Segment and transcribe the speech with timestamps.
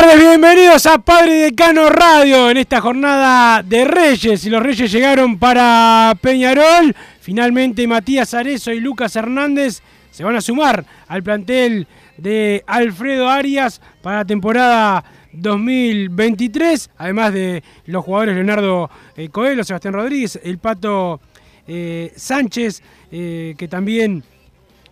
[0.00, 4.46] Tardes, bienvenidos a Padre Decano Radio en esta jornada de Reyes.
[4.46, 6.96] Y los Reyes llegaron para Peñarol.
[7.20, 13.82] Finalmente Matías Arezo y Lucas Hernández se van a sumar al plantel de Alfredo Arias
[14.00, 16.90] para la temporada 2023.
[16.96, 21.20] Además de los jugadores Leonardo eh, Coelho, Sebastián Rodríguez, el Pato
[21.68, 24.22] eh, Sánchez, eh, que también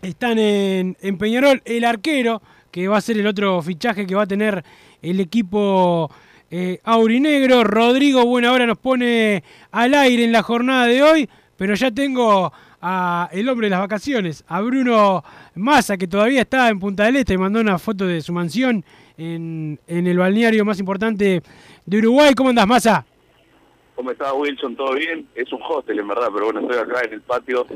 [0.03, 1.63] están en Peñarol.
[1.65, 4.65] El arquero, que va a ser el otro fichaje que va a tener
[5.03, 6.11] el equipo
[6.51, 7.65] eh, aurinegro.
[7.65, 12.53] Rodrigo Buena Hora nos pone al aire en la jornada de hoy, pero ya tengo
[12.81, 15.25] a el hombre de las vacaciones, a Bruno
[15.55, 18.85] Massa, que todavía está en Punta del Este, mandó una foto de su mansión
[19.17, 21.43] en, en el balneario más importante
[21.85, 22.35] de Uruguay.
[22.35, 23.05] ¿Cómo andás, Massa?
[23.97, 24.77] ¿Cómo estás, Wilson?
[24.77, 25.27] ¿Todo bien?
[25.35, 27.67] Es un hostel, en verdad, pero bueno, estoy acá en el patio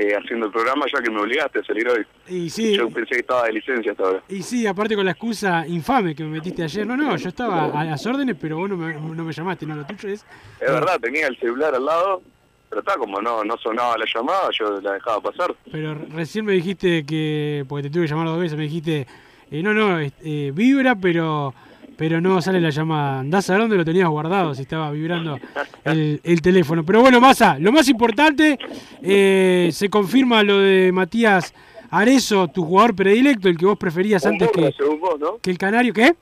[0.00, 2.06] eh, haciendo el programa ya que me obligaste a salir hoy.
[2.28, 4.22] Y sí, Yo pensé que estaba de licencia hasta ahora.
[4.28, 6.86] y sí, aparte con la excusa infame que me metiste ayer.
[6.86, 9.74] No, no, yo estaba a las órdenes, pero vos no me, no me llamaste, no,
[9.74, 10.24] lo tuyo es...
[10.60, 12.22] Es verdad, tenía el celular al lado,
[12.68, 15.52] pero está como no no sonaba la llamada, yo la dejaba pasar.
[15.72, 19.04] Pero recién me dijiste que, porque te tuve que llamar dos veces, me dijiste,
[19.50, 21.54] eh, no, no, eh, vibra, pero
[21.98, 23.18] pero no sale la llamada.
[23.18, 25.36] Andás a ver dónde lo tenías guardado, si estaba vibrando
[25.84, 26.84] el, el teléfono.
[26.84, 28.56] Pero bueno, Massa, lo más importante,
[29.02, 31.52] eh, se confirma lo de Matías
[31.90, 35.38] Arezo, tu jugador predilecto, el que vos preferías Un antes burro, que, según vos, ¿no?
[35.42, 35.92] que el Canario.
[35.92, 36.14] ¿Qué?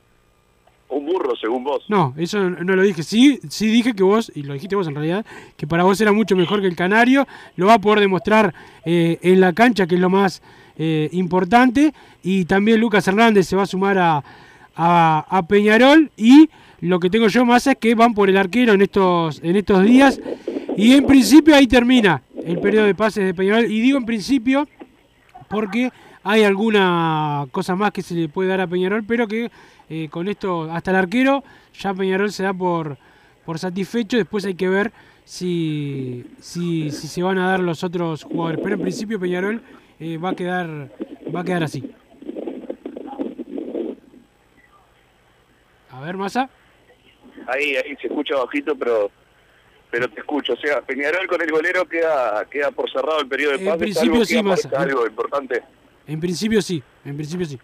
[0.88, 1.84] Un burro, según vos.
[1.88, 3.02] No, eso no no lo dije.
[3.02, 5.26] Sí, sí dije que vos, y lo dijiste vos en realidad,
[5.58, 7.28] que para vos era mucho mejor que el Canario.
[7.56, 8.54] Lo va a poder demostrar
[8.86, 10.40] eh, en la cancha, que es lo más
[10.78, 11.92] eh, importante.
[12.22, 14.24] Y también Lucas Hernández se va a sumar a,
[14.76, 16.10] a- Peñarol.
[16.16, 16.48] Y
[16.80, 19.82] lo que tengo yo más es que van por el arquero en estos, en estos
[19.84, 20.20] días.
[20.76, 23.64] Y en principio ahí termina el periodo de pases de Peñarol.
[23.70, 24.68] Y digo en principio
[25.48, 25.90] porque
[26.22, 29.50] hay alguna cosa más que se le puede dar a Peñarol, pero que
[29.88, 31.44] eh, con esto, hasta el arquero,
[31.78, 32.98] ya Peñarol se da por,
[33.44, 34.92] por satisfecho, después hay que ver
[35.24, 39.62] si, si, si se van a dar los otros jugadores, pero en principio Peñarol
[40.00, 40.90] eh, va a quedar
[41.34, 41.84] va a quedar así.
[45.96, 46.50] A ver, Massa.
[47.46, 49.10] Ahí, ahí se escucha bajito, pero
[49.90, 50.52] pero te escucho.
[50.52, 53.78] O sea, Peñarol con el golero queda queda por cerrado el periodo de En pases.
[53.80, 54.68] principio sí, Massa.
[54.76, 55.62] algo importante.
[56.06, 57.58] En principio sí, en principio sí.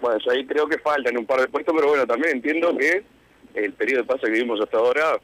[0.00, 3.04] Bueno, yo ahí creo que faltan un par de puestos, pero bueno, también entiendo que
[3.54, 5.18] el periodo de pase que vimos hasta ahora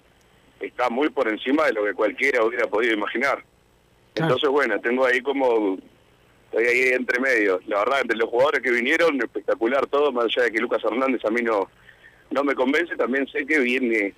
[0.61, 3.43] está muy por encima de lo que cualquiera hubiera podido imaginar.
[4.15, 4.33] Claro.
[4.35, 5.79] Entonces, bueno, tengo ahí como...
[6.51, 7.61] Estoy ahí entre medio.
[7.67, 11.25] La verdad, entre los jugadores que vinieron, espectacular todo, más allá de que Lucas Hernández
[11.25, 11.71] a mí no,
[12.31, 14.15] no me convence, también sé que viene,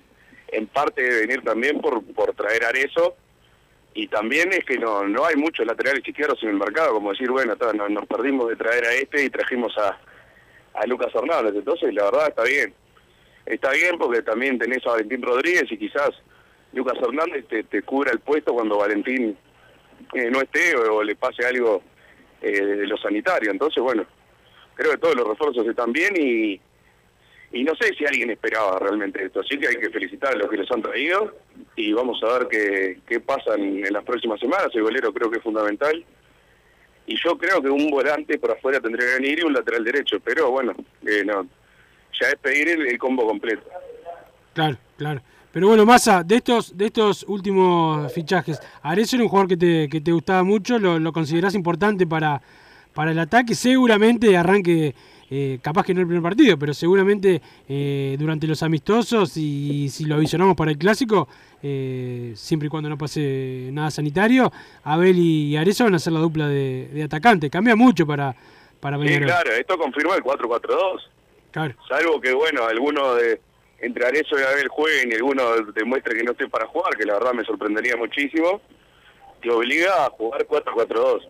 [0.49, 3.15] en parte de venir también por, por traer Arezo,
[3.93, 7.29] y también es que no no hay muchos laterales izquierdos en el mercado, como decir,
[7.29, 9.99] bueno, no- nos perdimos de traer a este y trajimos a,
[10.75, 11.55] a Lucas Hernández.
[11.55, 12.73] Entonces, la verdad, está bien.
[13.45, 16.11] Está bien porque también tenés a Valentín Rodríguez y quizás
[16.71, 19.37] Lucas Hernández te, te cubra el puesto cuando Valentín
[20.13, 21.83] eh, no esté o le pase algo
[22.41, 23.51] eh, de lo sanitario.
[23.51, 24.05] Entonces, bueno,
[24.75, 26.59] creo que todos los refuerzos están bien y,
[27.53, 29.41] y no sé si alguien esperaba realmente esto.
[29.41, 31.35] Así que hay que felicitar a los que los han traído
[31.75, 34.69] y vamos a ver qué, qué pasa en, las próximas semanas.
[34.73, 36.03] El golero creo que es fundamental.
[37.07, 40.19] Y yo creo que un volante por afuera tendría que venir y un lateral derecho.
[40.23, 40.73] Pero bueno,
[41.05, 41.47] eh, no,
[42.19, 43.63] ya es pedir el combo completo.
[44.53, 45.21] Claro, claro.
[45.51, 49.89] Pero bueno, Massa, de estos, de estos últimos fichajes, Arezzo era un jugador que te,
[49.89, 52.41] que te gustaba mucho, lo, lo considerás importante para,
[52.93, 54.95] para el ataque, seguramente arranque,
[55.29, 60.05] eh, capaz que no el primer partido, pero seguramente eh, durante los amistosos y si
[60.05, 61.27] lo visionamos para el clásico,
[61.61, 64.51] eh, siempre y cuando no pase nada sanitario,
[64.85, 67.49] Abel y Arezzo van a ser la dupla de, de atacante.
[67.49, 68.33] Cambia mucho para,
[68.79, 69.27] para Sí, Peñarol.
[69.27, 71.01] claro, esto confirma el 4-4-2.
[71.51, 71.75] Claro.
[71.89, 73.41] Salvo que, bueno, alguno de
[73.81, 75.43] entre Arezzo y Abel jueguen y alguno
[75.73, 78.61] demuestre que no esté para jugar, que la verdad me sorprendería muchísimo,
[79.41, 81.27] te obliga a jugar 4-4-2.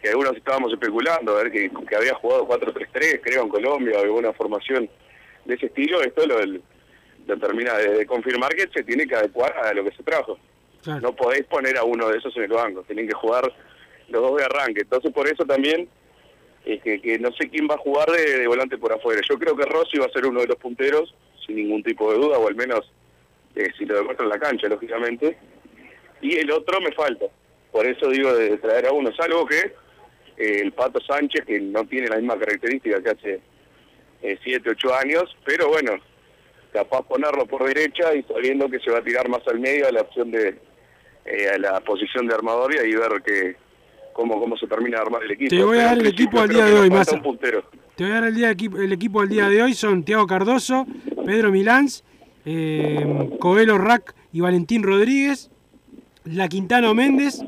[0.00, 4.02] Que algunos estábamos especulando, a ver que, que había jugado 4-3-3, creo, en Colombia, o
[4.02, 4.88] alguna formación
[5.46, 9.56] de ese estilo, esto lo, lo termina de, de confirmar que se tiene que adecuar
[9.56, 10.38] a lo que se trajo.
[10.82, 11.00] Claro.
[11.00, 13.50] No podéis poner a uno de esos en el banco, tienen que jugar
[14.08, 14.82] los dos de arranque.
[14.82, 15.88] Entonces, por eso también
[16.66, 19.20] es que, no sé quién va a jugar de, volante por afuera.
[19.28, 21.14] Yo creo que Rossi va a ser uno de los punteros,
[21.46, 22.92] sin ningún tipo de duda, o al menos
[23.54, 25.38] eh, si lo demuestra en la cancha, lógicamente.
[26.20, 27.26] Y el otro me falta.
[27.70, 29.58] Por eso digo de traer a uno, salvo que
[30.36, 33.40] eh, el Pato Sánchez, que no tiene la misma característica que hace
[34.42, 35.92] 7, 8 años, pero bueno,
[36.72, 39.92] capaz ponerlo por derecha y sabiendo que se va a tirar más al medio a
[39.92, 40.58] la opción de
[41.26, 43.56] eh, a la posición de armador y ver que
[44.16, 45.50] cómo cómo se termina de armar el equipo.
[45.50, 46.90] Te voy a dar el principio equipo al día de hoy,
[47.22, 47.64] puntero.
[47.94, 49.74] Te voy a dar el, día, el equipo al día de hoy.
[49.74, 50.86] Son Tiago Cardoso,
[51.24, 52.02] Pedro Milans,
[52.44, 55.50] eh, Coelho Rack y Valentín Rodríguez,
[56.24, 57.42] La Quintano Méndez,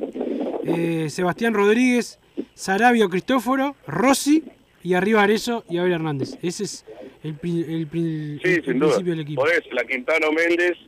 [0.64, 2.18] eh, Sebastián Rodríguez,
[2.54, 4.44] Sarabio Cristóforo, Rossi
[4.82, 6.38] y arriba Arezo y Abel Hernández.
[6.42, 6.84] Ese es
[7.22, 8.88] el, el, pri- Sí, el- el sin duda.
[8.90, 9.44] principio del equipo.
[9.72, 10.78] La Quintano Méndez,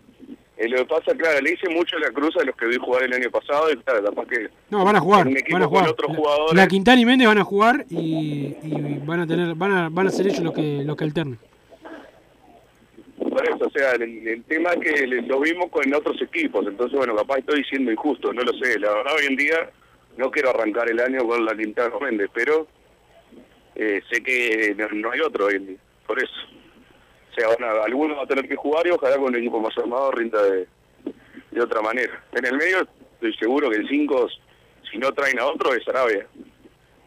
[0.60, 3.02] eh, lo que pasa, claro, le hice mucho la cruz a los que vi jugar
[3.04, 5.26] el año pasado y claro, capaz que No, van a jugar.
[5.50, 5.88] Van a jugar.
[5.88, 6.54] otros jugadores.
[6.54, 10.06] La Quintana y Méndez van a jugar y, y van a tener, van a, van
[10.06, 11.38] a ser ellos los que, los que alternen.
[13.18, 16.66] Por eso, o sea, el, el tema es que le- lo vimos con otros equipos,
[16.66, 18.78] entonces, bueno, capaz estoy siendo injusto, no lo sé.
[18.78, 19.70] La verdad, hoy en día
[20.16, 22.66] no quiero arrancar el año con la Quintana Méndez, pero
[23.76, 26.32] eh, sé que no, no hay otro hoy en día, por eso.
[27.30, 29.60] O sea, van a- alguno va a tener que jugar y ojalá con un equipo
[29.60, 30.66] más armado rinda de,
[31.50, 32.24] de otra manera.
[32.32, 34.28] En el medio, estoy seguro que el 5,
[34.90, 36.26] si no traen a otro, es Arabia.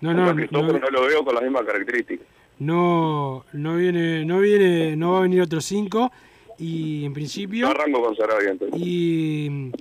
[0.01, 2.27] No, no, no, no lo veo con las mismas características.
[2.59, 6.11] no, no viene, no viene, no va a venir otro 5
[6.59, 8.79] y en No principio arranco con Sarabia entonces.
[8.81, 9.71] y,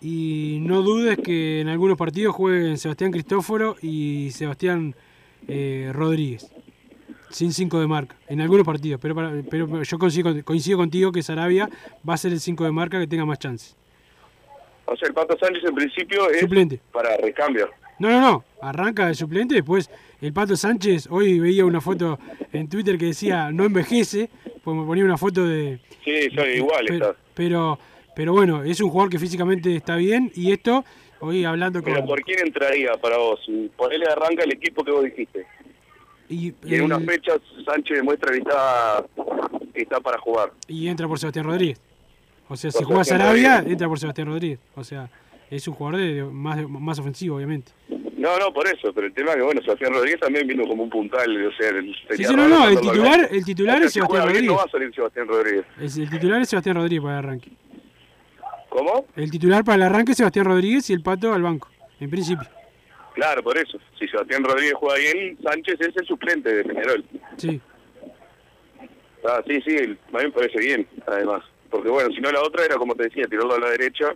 [0.00, 4.94] y no dudes que en algunos partidos jueguen Sebastián Cristóforo y Sebastián
[5.46, 6.50] eh, Rodríguez
[7.30, 11.22] sin 5 de marca en algunos partidos, pero para- pero yo coincido, coincido contigo que
[11.22, 11.68] Sarabia
[12.08, 13.74] va a ser el 5 de marca que tenga más chance.
[14.86, 16.80] O sea, el Pato Sánchez en principio es Suplente.
[16.92, 17.70] para recambio.
[18.00, 18.44] No, no, no.
[18.62, 19.54] Arranca de suplente.
[19.54, 19.90] Después
[20.20, 21.06] el Pato Sánchez.
[21.10, 22.18] Hoy veía una foto
[22.52, 24.30] en Twitter que decía no envejece.
[24.64, 25.78] Pues me ponía una foto de.
[26.04, 27.78] Sí, son igual pero, pero,
[28.16, 30.32] pero bueno, es un jugador que físicamente está bien.
[30.34, 30.82] Y esto,
[31.20, 31.92] hoy hablando con.
[31.92, 33.40] Pero ¿por quién entraría para vos?
[33.76, 35.46] Ponele arranca el equipo que vos dijiste.
[36.30, 37.32] Y, Y en el- una fecha
[37.66, 39.04] Sánchez demuestra que está,
[39.74, 40.52] que está para jugar.
[40.68, 41.78] y entra por Sebastián Rodríguez.
[42.48, 44.58] O sea, si juega Sarabia, entra por Sebastián Rodríguez.
[44.74, 45.08] O sea,
[45.50, 47.70] es un jugador de, más, más ofensivo, obviamente.
[48.16, 48.92] No, no, por eso.
[48.92, 51.46] Pero el tema es que, bueno, Sebastián Rodríguez también vino como un puntal.
[51.46, 54.50] O sea, el, Sí, no, no, el titular, el titular es Sebastián Rodríguez.
[54.50, 55.64] no va a salir Sebastián Rodríguez.
[55.80, 57.50] Es- el titular es Sebastián Rodríguez para el arranque.
[58.68, 59.06] ¿Cómo?
[59.16, 61.68] El titular para el arranque es Sebastián Rodríguez y el Pato al banco,
[61.98, 62.46] en principio.
[63.14, 63.78] Claro, por eso.
[63.98, 67.04] Si Sebastián Rodríguez juega bien, Sánchez es el suplente de Peñarol.
[67.36, 67.60] Sí.
[69.26, 71.42] Ah, sí, sí, a mí me parece bien, además.
[71.68, 74.14] Porque bueno, si no la otra era, como te decía, tirarlo a la derecha.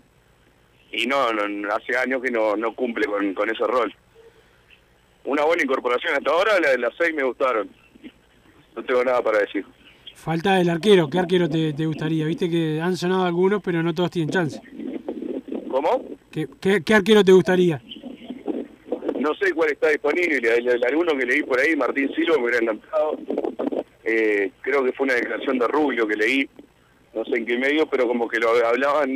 [0.92, 3.92] Y no, no hace años que no, no cumple con, con ese rol.
[5.24, 7.68] Una buena incorporación hasta ahora, la de las seis me gustaron.
[8.76, 9.64] No tengo nada para decir.
[10.14, 11.08] Falta el arquero.
[11.10, 12.26] ¿Qué arquero te, te gustaría?
[12.26, 14.60] Viste que han sonado algunos, pero no todos tienen chance.
[15.68, 16.04] ¿Cómo?
[16.30, 17.82] ¿Qué, qué, qué arquero te gustaría?
[19.24, 20.56] No sé cuál está disponible.
[20.58, 23.16] El, el- alguno que leí por ahí, Martín Silva, me hubiera encantado.
[24.04, 26.48] Eh, creo que fue una declaración de Rubio que leí,
[27.14, 29.08] no sé en qué medio, pero como que lo hablaban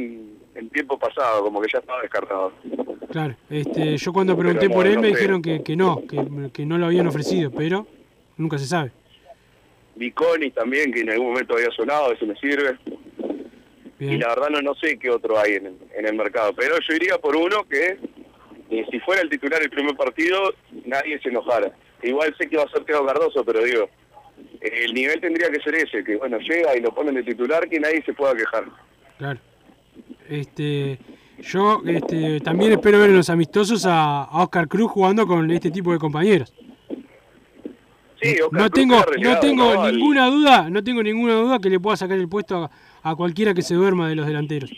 [0.54, 2.52] en tiempo pasado, como que ya estaba descartado.
[3.12, 3.34] Claro.
[3.50, 6.64] Este, yo cuando pregunté Pero por él no me dijeron que, que no, que, que
[6.66, 7.86] no lo habían ofrecido, pero
[8.38, 8.90] nunca se sabe.
[9.96, 12.78] Viconi también, que en algún momento había sonado, eso me sirve.
[14.00, 16.52] Y la verdad no, no sé qué otro hay en el, en el mercado.
[16.54, 17.98] Pero yo iría por uno que,
[18.70, 21.72] eh, si fuera el titular el primer partido, nadie se enojara.
[22.02, 23.88] Igual sé que va a ser Teo Cardoso, pero digo,
[24.60, 27.80] el nivel tendría que ser ese, que bueno, llega y lo ponen de titular, que
[27.80, 28.64] nadie se pueda quejar.
[29.16, 29.40] Claro.
[30.28, 30.98] Este,
[31.40, 35.70] yo este, también espero ver en los amistosos a, a Oscar Cruz jugando con este
[35.70, 36.52] tipo de compañeros.
[38.20, 41.80] Sí, Oscar no Cruz tengo, no tengo ninguna duda, no tengo ninguna duda que le
[41.80, 42.70] pueda sacar el puesto a,
[43.10, 44.70] a cualquiera que se duerma de los delanteros.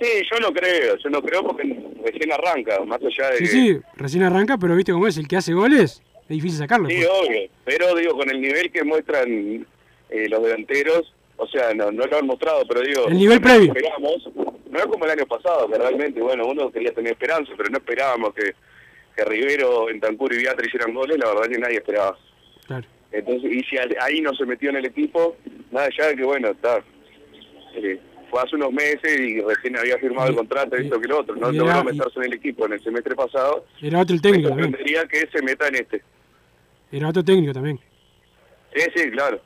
[0.00, 1.62] Sí, yo no creo, yo no creo porque
[2.04, 3.48] recién arranca, más allá de Sí, que...
[3.48, 6.88] sí, recién arranca, pero viste cómo es, el que hace goles, es difícil sacarlo.
[6.88, 7.08] Sí, pues.
[7.08, 9.66] obvio, pero digo, con el nivel que muestran
[10.10, 13.08] eh, los delanteros, o sea, no, no lo han mostrado, pero digo...
[13.08, 13.72] El nivel no previo.
[13.72, 14.28] Esperamos,
[14.70, 17.78] no es como el año pasado, que realmente, bueno, uno quería tener esperanza, pero no
[17.78, 18.54] esperábamos que,
[19.16, 22.18] que Rivero, Entancur y Beatriz hicieran goles, la verdad que nadie esperaba.
[22.66, 22.86] Claro.
[23.12, 25.36] Entonces, y si ahí no se metió en el equipo,
[25.70, 26.82] nada allá de que, bueno, está...
[27.76, 27.98] eh,
[28.30, 31.52] fue hace unos meses y recién había firmado el contrato, esto que lo otro, no
[31.52, 34.48] y logró meterse en el equipo en el semestre pasado, Era otro el me técnico
[34.48, 34.70] también.
[34.70, 36.02] sorprendería que se meta en este.
[36.92, 37.78] Era otro técnico también.
[38.74, 39.40] Sí, sí, claro.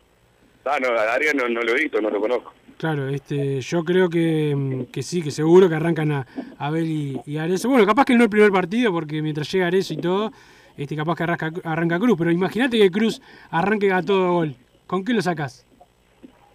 [0.64, 2.52] Ah, no, a Arias no, no lo he visto, no lo conozco.
[2.76, 6.26] Claro, este, yo creo que, que sí, que seguro que arrancan a
[6.58, 7.68] Abel y, y Arezzo.
[7.68, 10.32] Bueno, capaz que no el primer partido, porque mientras llega Arezzo y todo,
[10.76, 12.16] este, capaz que arranca, arranca Cruz.
[12.18, 13.20] Pero imagínate que Cruz
[13.50, 14.54] arranque a todo gol.
[14.86, 15.66] ¿Con qué lo sacás?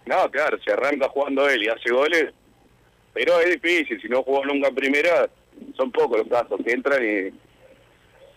[0.06, 2.32] No, claro, se arranca jugando él y hace goles,
[3.12, 5.28] pero es difícil, si no jugó nunca en primera,
[5.76, 7.28] son pocos los casos que entran y,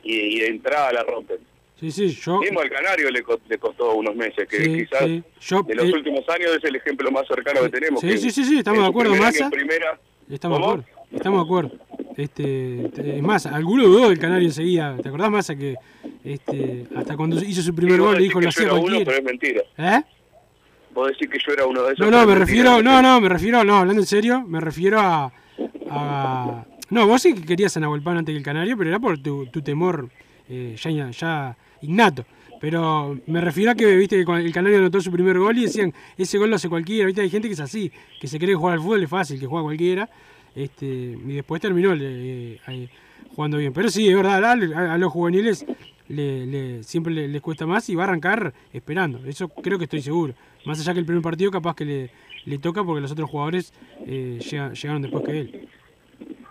[0.03, 1.37] y, y de entrada la rompen.
[1.79, 2.39] Sí, sí, yo...
[2.39, 5.23] Mismo al Canario le, co- le costó unos meses, que Sí, quizás sí.
[5.41, 8.01] Yo, de los eh, últimos años es el ejemplo más cercano que tenemos.
[8.01, 9.49] Sí, que sí, sí, sí, estamos de acuerdo, Massa.
[9.49, 9.97] primera,
[10.29, 10.85] Estamos de acuerdo.
[11.11, 11.71] Estamos de acuerdo.
[12.17, 14.97] Este, te- es más, alguno dudó del Canario enseguida.
[15.01, 15.75] ¿Te acordás, Massa, que
[16.25, 19.23] este, hasta cuando hizo su primer gol le dijo que lo hacía uno, pero es
[19.23, 19.61] mentira.
[19.77, 20.01] ¿Eh?
[21.05, 22.05] Decís que yo era uno de esos.
[22.09, 25.31] No, no, me refiero, no, no, me refiero, no, hablando en serio, me refiero a,
[25.89, 28.99] a- no, vos sí que querías a Nahuel Pan antes que el Canario, pero era
[28.99, 30.09] por tu, tu temor
[30.49, 32.25] eh, ya, ya innato.
[32.59, 35.93] Pero me refiero a que viste que el Canario anotó su primer gol y decían,
[36.17, 38.55] ese gol lo hace cualquiera, viste, hay gente que es así, que se cree que
[38.55, 40.09] jugar al fútbol es fácil, que juega cualquiera,
[40.55, 42.89] este, y después terminó eh,
[43.35, 43.71] jugando bien.
[43.71, 45.65] Pero sí, es verdad, a, los juveniles
[46.09, 49.85] le, le- siempre le- les cuesta más y va a arrancar esperando, eso creo que
[49.85, 50.33] estoy seguro.
[50.65, 52.09] Más allá que el primer partido capaz que le,
[52.45, 53.73] le toca porque los otros jugadores
[54.05, 55.67] eh, llega- llegaron después que él.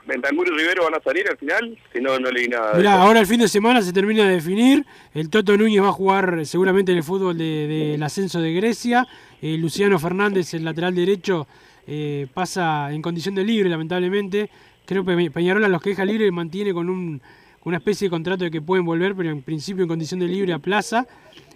[0.06, 2.72] Bentancur y Rivero van a salir al final, que no, no leí nada.
[2.72, 4.86] de Mirá, ahora el fin de semana se termina de definir.
[5.12, 9.06] El Toto Núñez va a jugar seguramente en el fútbol de- del ascenso de Grecia.
[9.42, 11.46] Eh, Luciano Fernández, el lateral derecho,
[11.86, 14.48] eh, pasa en condición de libre, lamentablemente.
[14.86, 17.20] Creo que Pe- Peñarol a los que deja libre mantiene con un-
[17.64, 20.54] una especie de contrato de que pueden volver, pero en principio en condición de libre
[20.54, 21.06] a plaza.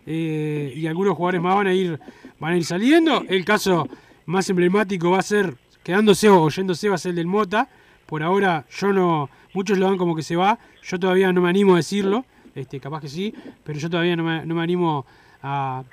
[0.07, 1.99] Eh, y algunos jugadores más van a ir
[2.39, 3.25] van a ir saliendo.
[3.29, 3.89] El caso
[4.27, 5.55] más emblemático va a ser,
[5.85, 7.69] quedándose o yéndose, va a ser el del Mota.
[8.07, 11.49] Por ahora yo no, muchos lo dan como que se va, yo todavía no me
[11.49, 13.33] animo a decirlo, este, capaz que sí,
[13.65, 15.07] pero yo todavía no me, no me animo
[15.43, 15.85] a,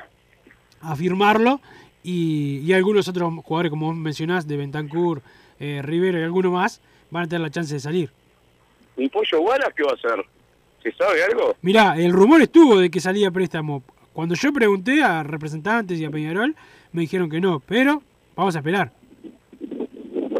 [0.81, 1.61] a firmarlo.
[2.01, 5.21] Y, y algunos otros jugadores, como vos mencionás, de Bentancur,
[5.59, 8.09] eh, Rivero y alguno más, van a tener la chance de salir.
[8.97, 10.25] ¿Y Pollo Wallace qué va a hacer?
[10.81, 11.55] ¿Se sabe algo?
[11.61, 13.83] Mirá, el rumor estuvo de que salía préstamo.
[14.19, 16.53] Cuando yo pregunté a representantes y a Peñarol,
[16.91, 18.03] me dijeron que no, pero
[18.35, 18.91] vamos a esperar.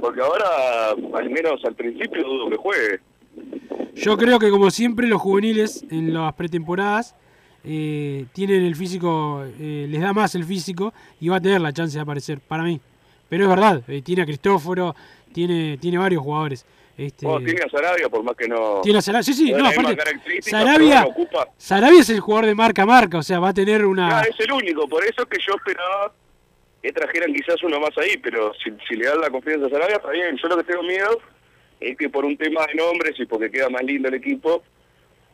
[0.02, 3.00] Porque ahora, al menos al principio, dudo que juegue.
[3.96, 7.16] Yo creo que como siempre los juveniles en las pretemporadas
[7.64, 11.72] eh, tienen el físico, eh, les da más el físico y va a tener la
[11.72, 12.82] chance de aparecer, para mí.
[13.30, 14.94] Pero es verdad, eh, tiene a Cristóforo,
[15.32, 16.66] tiene, tiene varios jugadores.
[17.00, 18.82] Este, Bueno, tiene a Sarabia, por más que no...
[18.82, 21.48] tiene a Sarabia, sí, sí, no no, aparte, Sarabia, ocupa.
[21.58, 24.20] Es el jugador de marca a marca, o sea, va a tener una...
[24.20, 26.12] Ah, es el único, por eso es que yo esperaba
[26.84, 29.96] que trajeran quizás uno más ahí, pero si, si le dan la confianza a Sarabia,
[29.96, 30.38] está bien.
[30.42, 31.20] Yo lo que tengo miedo
[31.80, 34.62] es que por un tema de nombres y porque queda más lindo el equipo,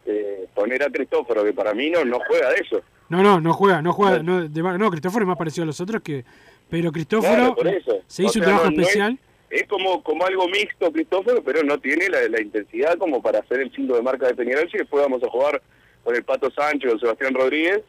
[0.05, 2.81] eh, poner a Cristóforo, que para mí no, no juega de eso.
[3.10, 5.81] No, no, no juega, no juega, no, de no, Cristóforo es más parecido a los
[5.81, 6.24] otros que...
[6.69, 9.19] Pero Cristóforo Claro, se O hizo un trabajo no- no es- especial.
[9.56, 13.72] Es, como, como algo mixto Cristóforo, pero no tiene la, intensidad como para hacer el
[13.72, 14.70] cinto de marca de Peñarol.
[14.70, 15.62] Si después vamos a jugar
[16.04, 17.82] con el Pato Sánchez o Sebastián Rodríguez,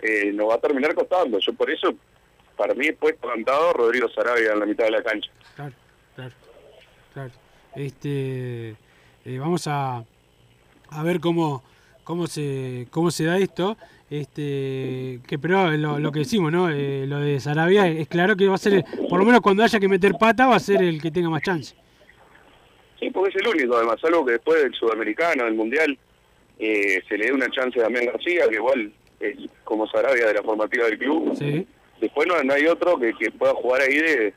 [0.00, 1.38] eh, nos va a terminar costando.
[1.38, 1.94] Yo por eso,
[2.56, 5.30] para mí, después plantado Rodrigo Sarabia en la mitad de la cancha.
[5.56, 5.74] Claro,
[6.14, 6.34] claro,
[7.12, 7.32] claro.
[7.74, 8.70] Este,
[9.24, 10.04] eh, vamos a,
[10.90, 11.62] a ver cómo,
[12.10, 13.76] cómo se, cómo se da esto.
[14.10, 16.68] Este, que pero lo, lo que decimos, ¿no?
[16.68, 19.62] Eh, lo de Sarabia es claro que va a ser, el- por lo menos cuando
[19.62, 21.76] haya que meter pata, va a ser el que tenga más chance.
[22.98, 25.96] Sí, porque es el único, además, algo que después del sudamericano, del mundial,
[26.58, 30.34] eh, se le dé una chance a Damián García, que igual es como Sarabia de
[30.34, 31.36] la formativa del club.
[31.38, 31.64] Sí.
[32.00, 34.34] Después no, no hay otro que, que pueda jugar ahí de,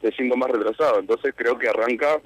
[0.00, 1.00] de cinco más retrasado.
[1.00, 2.18] Entonces creo que arranca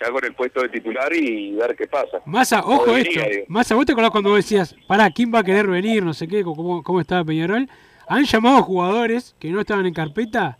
[0.00, 2.20] ya con el puesto de titular y ver qué pasa.
[2.24, 3.20] Massa, ojo esto.
[3.48, 6.02] Massa, ¿vos te acordás cuando decías, pará, quién va a querer venir?
[6.02, 7.68] No sé qué, cómo, cómo estaba Peñarol.
[8.08, 10.58] Han llamado jugadores que no estaban en carpeta,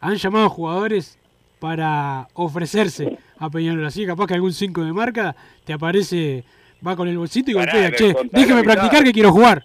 [0.00, 1.18] han llamado jugadores
[1.58, 3.84] para ofrecerse a Peñarol.
[3.84, 6.44] Así capaz que algún 5 de marca te aparece
[6.86, 7.96] Va con el bolsito y Pará, golpea.
[7.96, 9.64] Che, déjeme practicar que quiero jugar.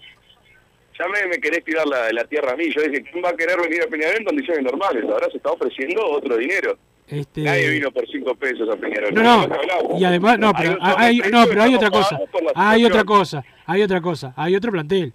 [0.98, 2.72] Ya me, me querés tirar la, la tierra a mí.
[2.72, 5.04] Yo dije, ¿quién va a querer venir a Peñarol en condiciones normales?
[5.04, 6.76] Ahora se está ofreciendo otro dinero.
[7.06, 9.12] Este, Nadie vino por 5 pesos a Peñarol.
[9.14, 12.18] No, no, y además, no, pero hay, no, pero hay otra cosa,
[12.54, 15.12] hay otra cosa, hay otra cosa, hay otro plantel.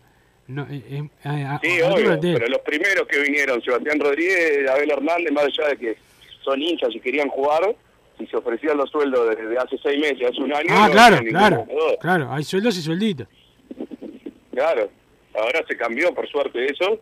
[0.47, 2.33] No, eh, eh, Sí, otro obvio, plantel.
[2.35, 5.97] pero los primeros que vinieron, Sebastián Rodríguez, Abel Hernández, más allá de que
[6.43, 7.75] son hinchas y querían jugar,
[8.17, 11.17] si se ofrecían los sueldos desde hace seis meses, hace un año, Ah, no claro,
[11.27, 11.67] claro,
[12.01, 13.27] claro, hay sueldos y suelditos.
[14.53, 14.89] Claro,
[15.35, 16.99] ahora se cambió por suerte eso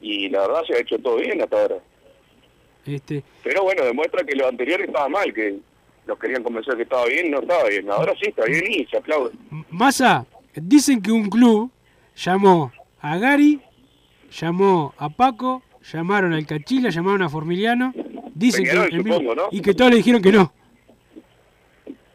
[0.00, 1.76] y la verdad se ha hecho todo bien hasta ahora.
[2.86, 5.56] Este, Pero bueno, demuestra que lo anterior estaba mal, que
[6.06, 7.90] los querían convencer que estaba bien, no estaba bien.
[7.90, 9.32] Ahora sí está bien y se aplaude.
[9.70, 10.24] Massa,
[10.54, 11.70] dicen que un club
[12.14, 13.60] llamó a Gary,
[14.30, 15.62] llamó a Paco,
[15.92, 17.92] llamaron al Cachila, llamaron a Formiliano,
[18.34, 19.48] dicen Peñarol, que mismo- ¿no?
[19.50, 20.52] y que todos le dijeron que no.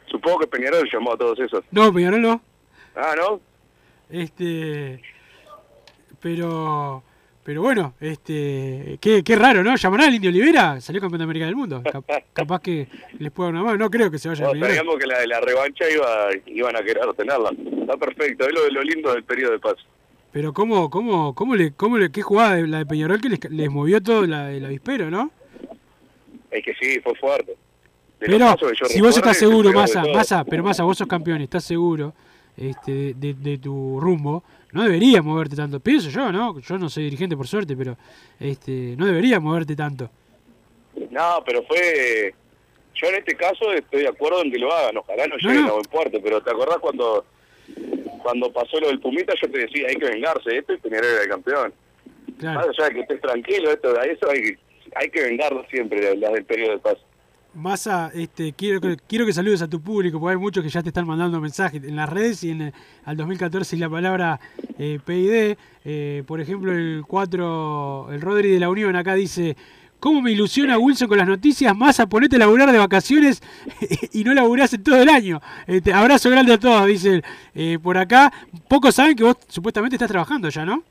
[0.09, 1.63] Supongo que Peñarol llamó a todos esos.
[1.71, 2.41] No, Peñarol no.
[2.95, 3.39] Ah, ¿no?
[4.09, 5.01] Este,
[6.21, 7.03] pero,
[7.43, 9.75] pero bueno, este, qué, qué raro, ¿no?
[9.75, 10.79] ¿Llamará al Indio Olivera?
[10.79, 11.81] Salió campeón de América del Mundo.
[11.83, 12.87] Cap- capaz que
[13.19, 13.77] les pueda una mano.
[13.77, 14.75] No creo que se vaya a No, Peñarol.
[14.75, 17.49] sabíamos que la, la revancha iba, iban a querer tenerla.
[17.81, 19.75] Está perfecto, es lo, lo lindo del periodo de paz.
[20.31, 23.39] Pero cómo, cómo, cómo le, cómo le, qué jugada de- la de Peñarol que les,
[23.51, 25.31] les movió todo la, el avispero, ¿no?
[26.51, 27.51] Es que sí, fue fuerte.
[28.19, 28.55] De Pero
[28.87, 30.03] si vos estás se seguro, de Massa.
[30.13, 32.13] Massa, pero Massa, vos sos campeón, estás seguro
[32.69, 35.79] este, de, de tu rumbo, no deberías moverte tanto.
[35.79, 36.59] Pienso yo, ¿no?
[36.59, 37.97] Yo no soy dirigente por suerte, pero
[38.39, 40.09] este, no deberías moverte tanto.
[41.09, 42.33] No, pero fue...
[42.93, 44.97] Yo en este caso estoy de acuerdo en que lo hagan.
[44.97, 46.19] Ojalá no No, lleguen a buen puerto.
[46.21, 47.25] Pero ¿te acordás cuando
[48.21, 49.33] cuando pasó lo del Pumita?
[49.41, 51.73] Yo te decía, hay que vengarse esto Peñarol era el campeón.
[52.37, 52.59] Claro.
[52.59, 54.59] Más allá de que estés tranquilo, esto, a eso hay que,
[54.95, 56.79] hay que vengarlo siempre, las del periodo de
[57.53, 57.61] paz.
[57.61, 60.81] Massa, este, quiero, que, quiero que saludes a tu público, porque hay muchos que ya
[60.81, 62.73] te están mandando mensajes en las redes y en el,
[63.05, 64.39] al 2014 y la palabra
[64.77, 65.57] eh, PID.
[65.83, 69.55] Eh, por ejemplo, el 4, el Rodri de la Unión acá dice,
[69.99, 71.75] ¿cómo me ilusiona Wilson con las noticias?
[71.75, 73.41] Massa, ponete a laburar de vacaciones
[74.13, 75.41] y no laburás en todo el año.
[75.67, 77.21] Este, abrazo grande a todos, dice
[77.55, 78.31] eh, por acá.
[78.67, 80.83] Pocos saben que vos supuestamente estás trabajando ya, ¿no?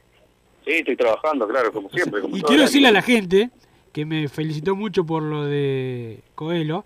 [0.64, 2.20] Sí, estoy trabajando, claro, como siempre.
[2.20, 3.50] como Y quiero decirle a la gente
[3.92, 6.84] que me felicitó mucho por lo de Coelho,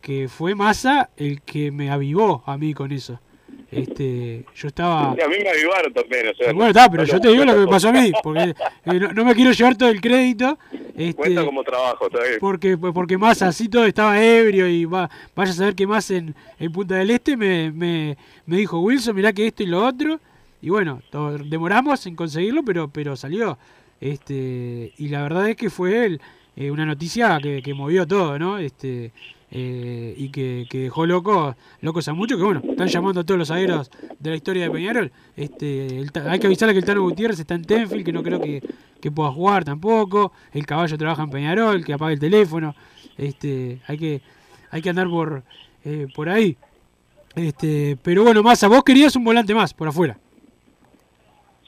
[0.00, 3.20] que fue Massa el que me avivó a mí con eso.
[3.70, 5.14] Este, yo estaba...
[5.14, 6.52] Sí, a mí me avivaron también, o sea...
[6.52, 9.00] Bueno, está, pero no yo te digo lo que me pasó a mí, porque eh,
[9.00, 10.58] no, no me quiero llevar todo el crédito.
[10.94, 12.38] Este, Cuenta como trabajo, bien.
[12.38, 16.36] porque porque más así todo estaba ebrio y va, vaya a saber que más en,
[16.60, 20.20] en Punta del Este me, me, me dijo Wilson, mirá que esto y lo otro.
[20.62, 21.02] Y bueno,
[21.44, 23.58] demoramos en conseguirlo, pero pero salió.
[24.00, 26.20] este Y la verdad es que fue él,
[26.56, 28.58] eh, una noticia que, que movió todo, ¿no?
[28.58, 29.12] este
[29.50, 33.38] eh, Y que, que dejó loco, locos a muchos, que bueno, están llamando a todos
[33.38, 35.12] los zagueros de la historia de Peñarol.
[35.36, 38.40] este el Hay que avisarle que el Tano Gutiérrez está en Tenfield, que no creo
[38.40, 38.62] que,
[39.00, 40.32] que pueda jugar tampoco.
[40.52, 42.74] El caballo trabaja en Peñarol, que apague el teléfono.
[43.16, 44.20] Este, hay que,
[44.70, 45.44] hay que andar por,
[45.84, 46.56] eh, por ahí.
[47.36, 50.18] Este, pero bueno, Massa, vos querías un volante más por afuera.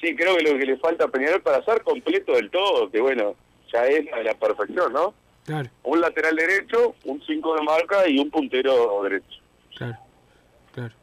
[0.01, 3.01] Sí, creo que lo que le falta a Peñarol para ser completo del todo, que
[3.01, 3.35] bueno,
[3.73, 5.15] ya es la, la perfección, ¿no?
[5.45, 9.41] Claro, Un lateral derecho, un 5 de marca y un puntero derecho.
[9.77, 9.97] claro,
[10.75, 10.95] claro.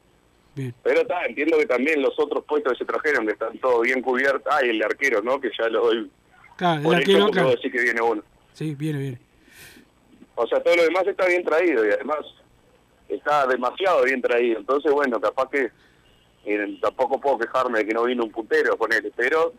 [0.55, 0.73] Bien.
[0.83, 4.01] Pero está, entiendo que también los otros puestos que se trajeron, que están todos bien
[4.01, 4.43] cubiertos.
[4.51, 5.39] Ah, y el de arquero, ¿no?
[5.41, 6.11] Que ya lo doy
[6.57, 7.47] Claro, el por arquero, hecho, porque claro.
[7.47, 8.23] puedo decir que viene uno.
[8.53, 9.19] Sí, viene, viene.
[10.35, 12.19] O sea, todo lo demás está bien traído y además
[13.09, 14.59] está demasiado bien traído.
[14.59, 15.71] Entonces, bueno, capaz que
[16.45, 19.11] eh, tampoco puedo quejarme de que no vino un puntero, ponele.
[19.15, 19.53] Pero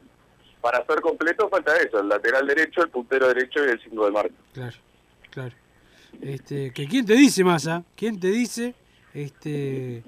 [0.64, 4.10] para ser completo falta eso, el lateral derecho, el puntero derecho y el 5 de
[4.10, 4.34] marca.
[4.54, 4.76] Claro,
[5.30, 5.54] claro.
[6.22, 8.74] Este, que quién te dice, Massa, quién te dice,
[9.12, 10.02] este,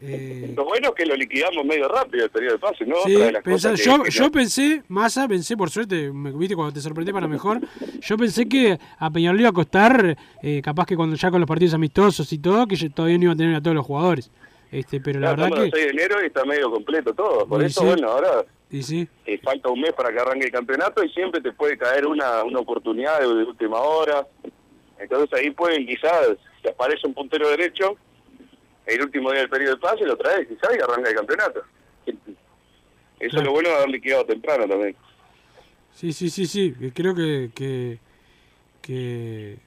[0.00, 2.96] eh, Lo bueno es que lo liquidamos medio rápido el periodo de pase, ¿no?
[3.04, 6.56] Sí, las pensá- cosas que- yo, que yo pensé, Massa, pensé por suerte, me viste
[6.56, 7.60] cuando te sorprendí para mejor,
[8.00, 11.46] yo pensé que a Peñarol iba a costar, eh, capaz que cuando ya con los
[11.48, 14.30] partidos amistosos y todo, que todavía no iba a tener a todos los jugadores.
[14.72, 15.70] Este, pero la verdad que...
[15.70, 17.46] 6 de enero y está medio completo todo.
[17.46, 17.86] Por Y eso, sí.
[17.86, 21.40] bueno, ahora Y sí, eh, falta un mes para que arranque el campeonato y siempre
[21.40, 24.26] te puede caer una, una oportunidad de, de última hora.
[24.98, 27.96] Entonces ahí pueden quizás, te aparece un puntero derecho,
[28.86, 31.62] el último día del periodo de pase lo traes quizás y arranca el campeonato.
[33.20, 34.96] Eso es lo bueno de haber liquidado temprano también.
[35.92, 37.98] sí, sí, sí, sí, creo que, que,
[38.82, 39.58] que,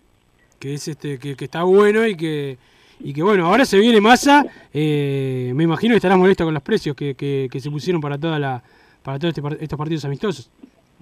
[0.60, 2.58] que es este, que, que está bueno y que...
[3.00, 6.64] Y que bueno, ahora se viene masa, eh, me imagino que estarás molesto con los
[6.64, 8.64] precios que, que, que se pusieron para toda la
[9.08, 10.52] para todos este estos partidos amistosos.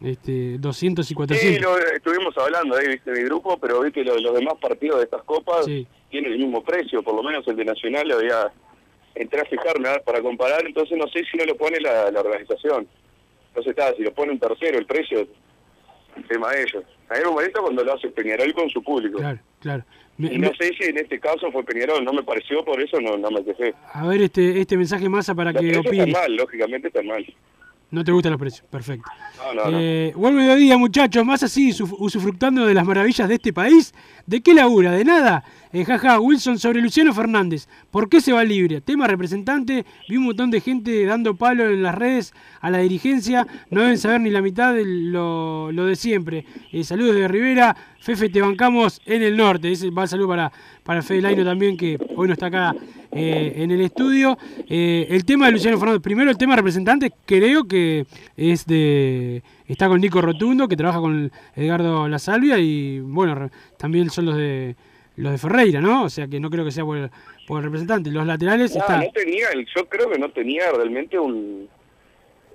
[0.03, 1.55] Este, 200 y 400.
[1.55, 4.97] Sí, lo, estuvimos hablando ahí, viste, mi grupo, pero vi que lo- los demás partidos
[4.99, 5.87] de estas copas Sí.
[6.11, 8.51] tienen el mismo precio, por lo menos el de Nacional había
[9.15, 12.87] entré a fijarme para comparar, entonces no sé si no lo pone la, la organización.
[13.47, 15.21] Entonces está, si lo pone un tercero el precio,
[16.15, 16.83] el tema de ellos.
[17.09, 19.17] A mí me molesta cuando lo hace Peñarol con su público.
[19.17, 19.83] Claro, claro.
[20.17, 22.79] Me- Y no me- sé si en este caso fue Peñarol, no me pareció, por
[22.79, 23.73] eso no, no me quejé.
[23.93, 26.11] a ver este este mensaje masa para Los que están opines.
[26.11, 27.25] mal, lógicamente están mal.
[27.91, 29.09] No te gustan los precios, perfecto.
[29.37, 29.77] No, no, no.
[29.79, 31.23] Eh, buen mediodía, muchachos.
[31.25, 33.93] Más así, usuf- usufructando de las maravillas de este país.
[34.25, 34.91] ¿De qué labura?
[34.91, 35.43] ¿De nada?
[35.75, 37.67] Eh, jaja, Wilson sobre Luciano Fernández.
[37.91, 38.79] ¿Por qué se va libre?
[38.79, 39.85] Tema representante.
[40.07, 43.45] Vi un montón de gente dando palo en las redes a la dirigencia.
[43.69, 46.45] No deben saber ni la mitad de lo, de siempre.
[46.71, 47.75] Eh, saludos de Rivera.
[47.99, 49.69] Fefe, te bancamos en el norte.
[49.69, 50.49] Ese va saludo para,
[50.81, 52.73] para Fede Laino también, que hoy no está acá
[53.11, 54.37] eh, en el estudio.
[54.69, 56.01] Eh, el tema de Luciano Fernández.
[56.01, 58.05] Primero, el tema representante, creo que
[58.37, 59.43] es de.
[59.67, 64.37] Está con Nico Rotundo, que trabaja con Edgardo La Salvia, y bueno, también son los
[64.37, 64.77] de
[65.17, 66.03] los de Ferreira, ¿no?
[66.03, 67.09] O sea que no creo que sea por el,
[67.47, 68.11] por el representante.
[68.11, 68.97] Los laterales No, está.
[68.97, 71.67] no tenía, yo creo que no tenía realmente un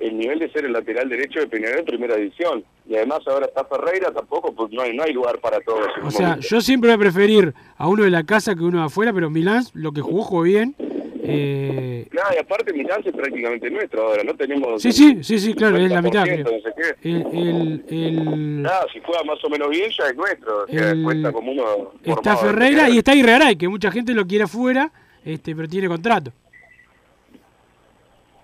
[0.01, 2.65] el nivel de ser el lateral derecho de Peñarol en primera división.
[2.89, 5.87] Y además ahora está Ferreira, tampoco, pues no hay, no hay lugar para todos.
[6.03, 6.49] O sea, momento.
[6.49, 9.29] yo siempre voy a preferir a uno de la casa que uno de afuera, pero
[9.29, 10.75] Milán, lo que jugó, jugó bien.
[11.23, 14.81] Eh, Nada, y aparte Milán es prácticamente nuestro ahora, no tenemos...
[14.81, 16.25] sí, sí, sí, sí, claro, es la mitad.
[16.25, 16.45] 50%, creo.
[16.45, 17.09] no sé qué.
[17.09, 21.33] El, el, si juega más o menos bien ya es nuestro, o sea, El- cuenta
[21.33, 24.91] como uno está Ferreira y está Irregaray, que mucha gente lo quiere afuera,
[25.25, 26.33] este, pero tiene contrato.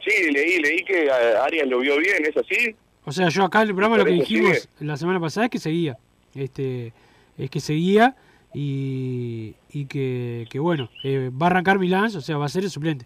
[0.05, 1.11] Sí, leí, leí que eh,
[1.43, 2.77] Arias lo vio bien, ¿es así?
[3.05, 4.69] O sea, yo acá en el programa lo que dijimos sigue.
[4.87, 5.97] la semana pasada es que seguía.
[6.35, 6.93] Este,
[7.39, 8.15] es que seguía
[8.55, 12.65] y, y que, que bueno, eh, va a arrancar Milán, o sea, va a ser
[12.65, 13.05] el suplente.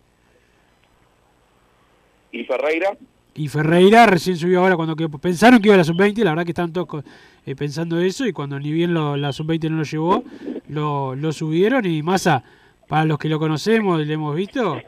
[2.33, 2.97] ¿Y Ferreira?
[3.35, 6.45] Y Ferreira recién subió ahora cuando quedó- pensaron que iba a la sub-20, la verdad
[6.45, 7.05] que estaban todos
[7.47, 10.25] eh, pensando eso y cuando ni bien lo- la sub-20 no lo llevó,
[10.69, 12.45] lo, lo subieron y Massa,
[12.87, 14.81] para los que lo conocemos y lo hemos visto,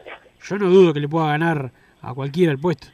[0.49, 2.89] yo no dudo que le pueda ganar a cualquiera el puesto.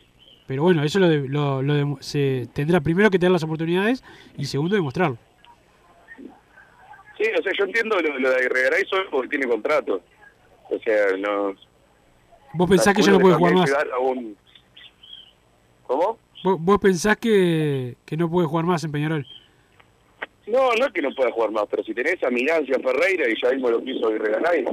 [0.47, 4.03] Pero bueno, eso lo, de- lo- lo se tendrá primero que tener las oportunidades
[4.39, 5.19] y segundo demostrarlo.
[7.19, 10.01] Sí, o sea, yo entiendo lo, lo de Regaray solo porque tiene contrato.
[10.71, 11.55] O sea, no...
[12.55, 13.71] ¿Vos pensás que ya no puede jugar más?
[14.01, 14.37] un-
[15.87, 16.19] ¿Cómo?
[16.45, 19.27] ¿Vos, vos pensás que, que no puede jugar más en Peñarol?
[20.47, 22.79] No, no es que no pueda jugar más, pero si tenés a Milán y a
[22.79, 24.65] Ferreira y ya vimos lo hizo Regaray.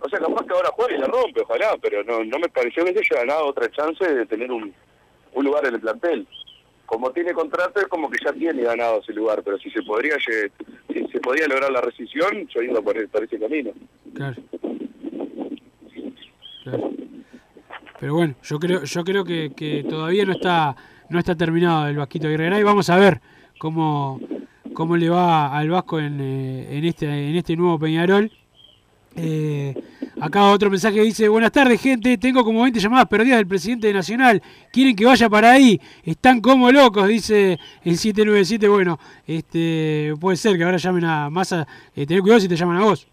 [0.00, 2.84] O sea, capaz que ahora juegue y la rompe, ojalá, pero no no me pareció
[2.84, 4.72] que se haya ganado otra chance de tener un,
[5.34, 6.26] un lugar en el plantel.
[6.86, 10.16] Como tiene contrato es como que ya tiene ganado ese lugar, pero si se podría
[10.18, 13.72] si se podía lograr la rescisión, yo iba por, ese camino.
[14.14, 14.36] Claro.
[16.62, 16.90] Claro.
[17.98, 20.76] Pero bueno, yo creo, yo creo que, que todavía no está,
[21.08, 23.20] no está terminado el Vasquito Aguirre y vamos a ver
[23.58, 24.20] cómo,
[24.74, 28.30] cómo le va al Vasco en, eh, en este, en este nuevo Peñarol.
[29.16, 29.74] Eh,
[30.20, 33.92] acá otro mensaje dice, buenas tardes gente, tengo como 20 llamadas perdidas del presidente de
[33.92, 40.36] Nacional, quieren que vaya para ahí, están como locos, dice el 797, bueno, este puede
[40.36, 43.06] ser que ahora llamen a Massa, eh, tener cuidado si te llaman a vos.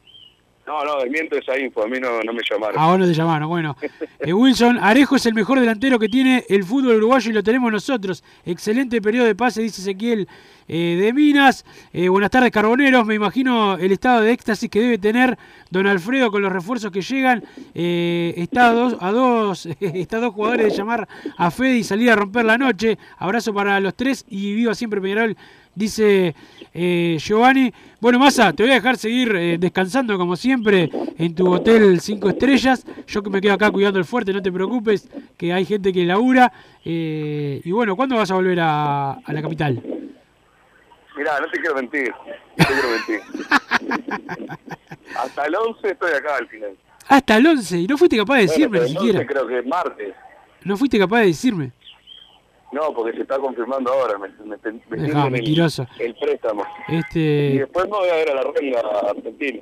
[0.65, 2.80] No, no, desmiento esa info, a mí no, no me llamaron.
[2.80, 3.76] A vos no te llamaron, bueno.
[4.19, 7.69] Eh, Wilson, Arejo es el mejor delantero que tiene el fútbol uruguayo y lo tenemos
[7.69, 8.23] nosotros.
[8.45, 10.26] Excelente periodo de pase, dice Ezequiel
[10.69, 11.65] eh, de Minas.
[11.91, 13.06] Eh, buenas tardes, Carboneros.
[13.06, 15.38] Me imagino el estado de éxtasis que debe tener
[15.69, 17.43] don Alfredo con los refuerzos que llegan.
[17.73, 22.10] Está, a dos, a dos, está a dos jugadores de llamar a Fede y salir
[22.10, 22.97] a romper la noche.
[23.17, 25.36] Abrazo para los tres y viva siempre Peñarol.
[25.76, 26.36] Dice
[26.74, 27.74] eh, Giovanni.
[28.00, 32.30] Bueno, Massa, te voy a dejar seguir eh, descansando como siempre en tu hotel 5
[32.30, 32.86] estrellas.
[33.08, 36.04] Yo que me quedo acá cuidando el fuerte, no te preocupes, que hay gente que
[36.06, 36.52] labura.
[36.86, 39.82] Eh, y bueno, ¿cuándo vas a volver a, a la capital?
[41.18, 42.12] Mirá, no te quiero mentir,
[42.58, 44.58] no te quiero mentir.
[45.16, 46.72] Hasta el 11 estoy acá al final.
[47.08, 49.28] Hasta el 11, y no fuiste capaz de decirme Bueno, ni pero el 11 siquiera.
[49.28, 50.14] creo que es martes.
[50.64, 51.72] No fuiste capaz de decirme.
[52.74, 54.58] No, porque se está confirmando ahora, me, me,
[54.90, 55.86] me Dejá, el, mentiroso.
[56.00, 56.64] el préstamo.
[56.88, 57.20] Y Este.
[57.60, 59.60] después me voy a ver a la renga argentina.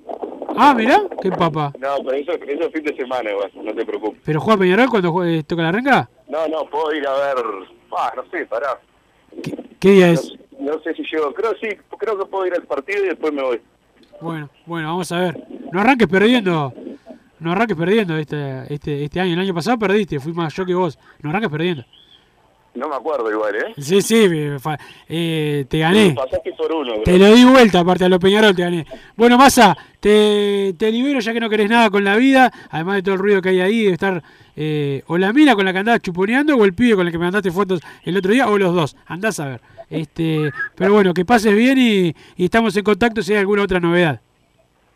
[0.57, 1.73] Ah, mirá, qué papa.
[1.77, 4.21] No, pero eso, eso es fin de semana igual, no te preocupes.
[4.23, 6.09] ¿Pero juega Peñarol cuando jue- toca la renga?
[6.29, 7.43] No, no, puedo ir a ver...
[7.97, 8.79] Ah, no sé, pará.
[9.79, 10.33] ¿Qué día No, es?
[10.59, 13.41] no sé si llego, creo sí, creo que puedo ir al partido y después me
[13.43, 13.61] voy.
[14.21, 15.43] Bueno, bueno, vamos a ver.
[15.73, 16.73] No arranques perdiendo.
[17.39, 19.33] No arranques perdiendo este, este, este año.
[19.33, 20.97] El año pasado perdiste, fui más yo que vos.
[21.21, 21.83] No arranques perdiendo.
[22.73, 23.73] No me acuerdo igual, ¿eh?
[23.77, 24.27] Sí, sí,
[24.59, 24.79] fa-
[25.09, 26.13] eh, te gané.
[26.13, 27.03] Pasaste por uno, bro.
[27.03, 28.85] Te lo di vuelta, aparte a los Peñarol te gané.
[29.17, 32.49] Bueno, Massa, te, te libero ya que no querés nada con la vida.
[32.69, 34.23] Además de todo el ruido que hay ahí, debe estar
[34.55, 37.17] eh, o la mina con la que andabas chuponeando o el pibe con el que
[37.17, 38.95] me mandaste fotos el otro día, o los dos.
[39.05, 39.61] Andás a ver.
[39.89, 43.81] Este, pero bueno, que pases bien y, y estamos en contacto si hay alguna otra
[43.81, 44.21] novedad.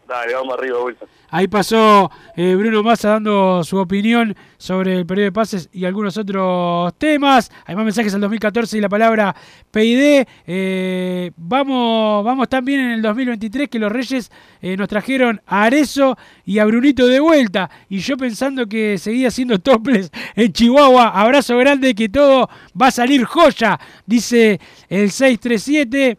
[0.08, 1.08] Dale, vamos arriba, Wilson.
[1.30, 6.16] Ahí pasó eh, Bruno Massa dando su opinión sobre el periodo de pases y algunos
[6.18, 7.52] otros temas.
[7.66, 9.36] Hay más mensajes al 2014 y la palabra
[9.72, 10.26] PID.
[10.46, 16.18] Eh, vamos, vamos también en el 2023 que los Reyes eh, nos trajeron a Arezo
[16.46, 17.70] y a Brunito de vuelta.
[17.90, 21.10] Y yo pensando que seguía siendo toples en Chihuahua.
[21.10, 26.18] Abrazo grande que todo va a salir joya, dice el 637.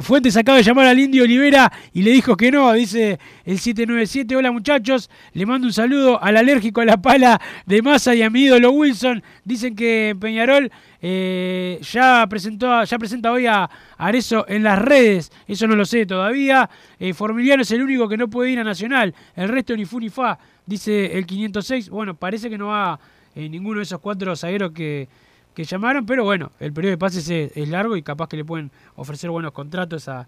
[0.00, 4.34] Fuentes acaba de llamar al Indio Olivera y le dijo que no, dice el 797.
[4.34, 8.28] Hola muchachos, le mando un saludo al alérgico a la pala de masa y a
[8.28, 9.22] mi ídolo Wilson.
[9.44, 15.68] Dicen que Peñarol eh, ya, presentó, ya presenta hoy a Arezo en las redes, eso
[15.68, 16.68] no lo sé todavía.
[16.98, 20.00] Eh, Formiliano es el único que no puede ir a Nacional, el resto ni fu
[20.00, 21.88] ni fa, dice el 506.
[21.88, 22.98] Bueno, parece que no va
[23.36, 25.06] eh, ninguno de esos cuatro zagueros que
[25.54, 28.70] que llamaron, pero bueno, el periodo de pases es, largo y capaz que le pueden
[28.96, 30.26] ofrecer buenos contratos a,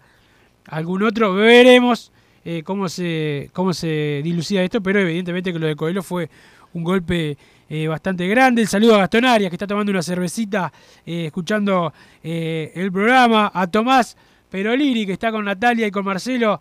[0.65, 1.33] algún otro.
[1.33, 2.11] Veremos
[2.43, 6.29] eh, cómo, se, cómo se dilucida esto, pero evidentemente que lo de Coelho fue
[6.73, 7.37] un golpe
[7.69, 8.61] eh, bastante grande.
[8.61, 10.71] El saludo a Gastón Arias, que está tomando una cervecita,
[11.05, 13.51] eh, escuchando el programa.
[13.53, 14.17] A Tomás
[14.49, 16.59] Perolini, que está con Natalia y con Marcelo,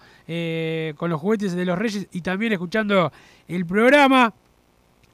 [0.97, 3.13] con los juguetes de los Reyes, y también escuchando
[3.49, 4.33] el programa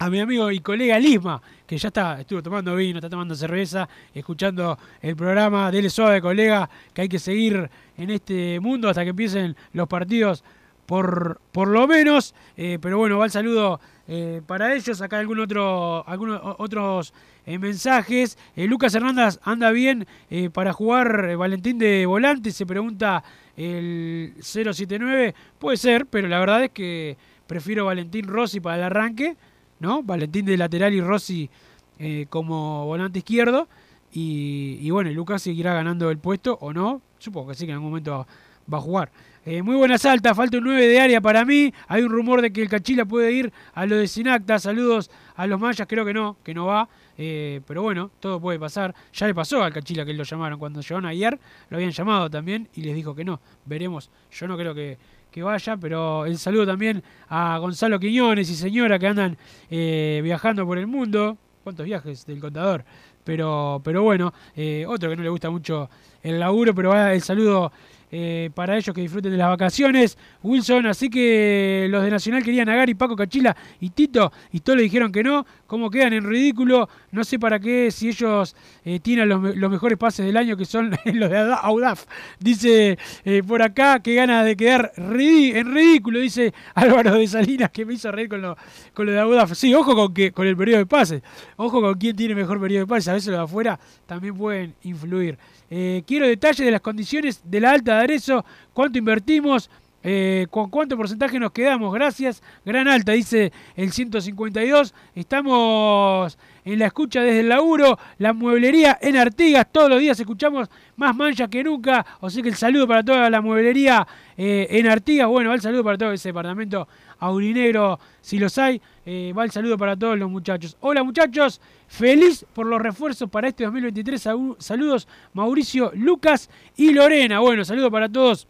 [0.02, 1.40] a mi amigo y colega Lisma,
[1.72, 5.70] que ya está, estuvo tomando vino, está tomando cerveza, escuchando el programa.
[5.70, 10.44] Dele suave, colega, que hay que seguir en este mundo hasta que empiecen los partidos,
[10.84, 12.34] por, por lo menos.
[12.58, 15.00] Eh, pero bueno, va el saludo eh, para ellos.
[15.00, 17.14] Acá algún otro, algunos otros
[17.46, 18.36] eh, mensajes.
[18.54, 20.06] Lucas Hernández anda bien
[20.52, 23.24] para jugar Valentín de volante, se pregunta
[23.56, 25.34] el 079.
[25.58, 29.38] Puede ser, pero la verdad es que prefiero Valentín Rossi para el arranque.
[29.82, 30.02] ¿No?
[30.02, 31.50] Valentín de lateral y Rossi
[31.98, 33.68] eh, como volante izquierdo.
[34.14, 37.00] Y, bueno, Lucas seguirá ganando el puesto o no.
[37.18, 38.26] Supongo que sí, que en algún momento
[38.72, 39.10] va a jugar.
[39.44, 41.72] Eh, muy buena salta, falta un 9 de área para mí.
[41.88, 44.58] Hay un rumor de que el Cachila puede ir a lo de Sinacta.
[44.58, 46.88] Saludos a los mayas, creo que no, que no va.
[47.18, 48.94] Eh, pero bueno, todo puede pasar.
[49.14, 51.38] Ya le pasó al Cachila que lo llamaron cuando llegaron ayer.
[51.70, 53.40] Lo habían llamado también y les dijo que no.
[53.64, 54.10] Veremos.
[54.30, 54.98] Yo no creo que,
[55.32, 59.36] que vaya, pero el saludo también a Gonzalo Quiñones y señora que andan
[59.70, 61.38] eh, viajando por el mundo.
[61.64, 62.84] ¿Cuántos viajes del contador?
[63.24, 65.88] Pero, pero bueno, eh, otro que no le gusta mucho
[66.22, 67.72] el laburo, pero el saludo
[68.14, 70.18] eh, para ellos que disfruten de las vacaciones.
[70.42, 74.76] Wilson, así que los de Nacional querían a Gary, Paco Cachila y Tito, y todos
[74.76, 75.46] le dijeron que no.
[75.72, 76.86] ¿Cómo quedan en ridículo?
[77.12, 78.54] No sé para qué, si ellos
[78.84, 82.04] eh, tienen los, mejores pases del año, que son los de Audaf.
[82.38, 87.86] Dice eh, por acá que gana de quedar en ridículo, dice Álvaro de Salinas, que
[87.86, 88.54] me hizo reír con lo,
[88.92, 89.54] con lo de Audaf.
[89.54, 91.22] Sí, ojo con, que, con el periodo de pases.
[91.56, 93.08] Ojo con quién tiene mejor periodo de pases.
[93.08, 95.38] A veces los de afuera también pueden influir.
[95.70, 99.70] Eh, quiero detalles de las condiciones de la alta de Arezo, cuánto invertimos,
[100.02, 101.92] eh, con cuánto porcentaje nos quedamos.
[101.94, 104.94] Gracias, gran alta, dice el 152.
[105.14, 109.66] Estamos en la escucha desde el laburo, la mueblería en Artigas.
[109.70, 112.04] Todos los días escuchamos más manchas que nunca.
[112.20, 115.28] O sea que el saludo para toda la mueblería eh, en Artigas.
[115.28, 116.88] Bueno, va el saludo para todo ese departamento
[117.18, 118.80] aurinegro, si los hay.
[119.06, 120.76] Eh, va el saludo para todos los muchachos.
[120.80, 124.28] Hola muchachos, feliz por los refuerzos para este 2023.
[124.58, 127.40] Saludos Mauricio, Lucas y Lorena.
[127.40, 128.48] Bueno, saludo para todos.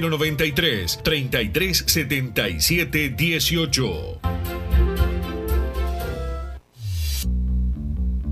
[0.00, 4.61] 093 3377 18.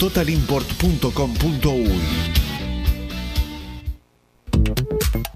[0.00, 2.53] www.totalimport.com.uy.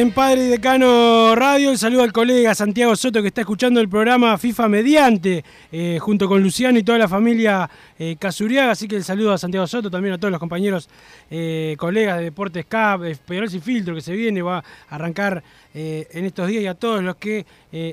[0.00, 1.70] En Padre y Decano Radio.
[1.70, 6.26] El saludo al colega Santiago Soto que está escuchando el programa FIFA Mediante, eh, junto
[6.26, 8.70] con Luciano y toda la familia eh, Casuriaga.
[8.70, 10.88] Así que el saludo a Santiago Soto, también a todos los compañeros,
[11.30, 15.42] eh, colegas de Deportes Cap, eh, Peñarol Sin Filtro que se viene, va a arrancar
[15.74, 17.46] en estos días y a todos los que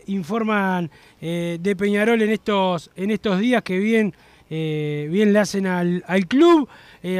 [0.08, 0.90] informan
[1.22, 4.16] de Peñarol en estos, en estos días que bien,
[4.50, 6.68] bien le hacen al, al club.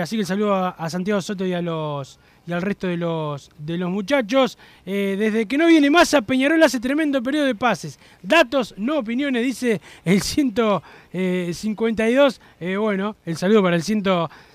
[0.02, 3.52] Así que el saludo a Santiago Soto y a los y al resto de los,
[3.58, 4.58] de los muchachos.
[4.86, 8.00] Eh, desde que no viene Massa, Peñarol hace tremendo periodo de pases.
[8.24, 12.42] Datos, no opiniones, dice el 152.
[12.60, 14.48] Eh, bueno, el saludo para el 152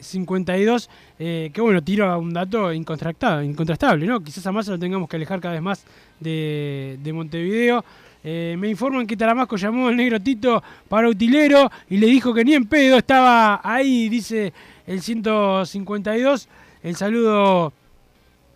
[0.00, 4.20] 52, que bueno, tira un dato incontrastable, ¿no?
[4.20, 5.86] Quizás a más lo tengamos que alejar cada vez más
[6.20, 7.82] de, de Montevideo.
[8.28, 12.44] Eh, me informan que Taramasco llamó al negro Tito para utilero y le dijo que
[12.44, 14.52] ni en pedo estaba ahí, dice
[14.84, 16.48] el 152.
[16.86, 17.72] El saludo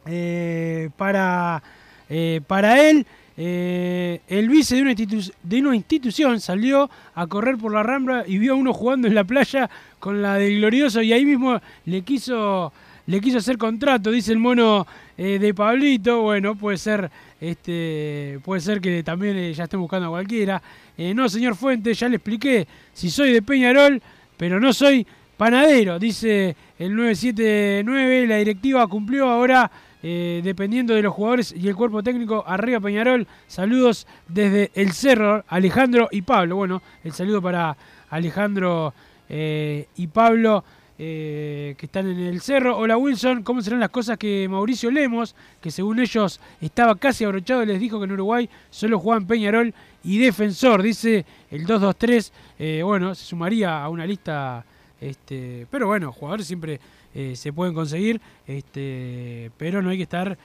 [0.07, 1.63] eh, para,
[2.09, 3.05] eh, para él.
[3.37, 8.53] el vice de una, de una institución salió a correr por la rambla y vio
[8.53, 9.69] a uno jugando en la playa
[9.99, 12.73] con la del glorioso y ahí mismo le quiso,
[13.07, 16.23] le quiso hacer contrato, dice el mono de Pablito.
[16.23, 17.11] Bueno, puede ser
[17.41, 20.63] este, puede ser que también eh, ya estén buscando a cualquiera.
[20.97, 22.67] Eh, no, señor Fuente, ya le expliqué.
[22.93, 24.03] Si soy de Peñarol,
[24.37, 25.07] pero no soy
[25.41, 28.27] panadero, dice el 979.
[28.27, 29.71] La directiva cumplió ahora,
[30.03, 33.27] eh, dependiendo de los jugadores y el cuerpo técnico, arriba Peñarol.
[33.47, 36.57] Saludos desde el Cerro, Alejandro y Pablo.
[36.57, 37.75] Bueno, el saludo para
[38.11, 38.93] Alejandro
[39.31, 40.63] y Pablo.
[41.03, 42.77] Eh, que están en el cerro.
[42.77, 47.65] Hola Wilson, ¿cómo serán las cosas que Mauricio Lemos, que según ellos estaba casi abrochado,
[47.65, 49.73] les dijo que en Uruguay solo jugaban Peñarol
[50.05, 50.83] y Defensor?
[50.83, 52.33] Dice el 223.
[52.59, 54.63] Eh, bueno, se sumaría a una lista,
[55.01, 56.81] este, pero bueno, jugadores siempre
[57.15, 60.37] eh, se pueden conseguir, este, pero no hay que estar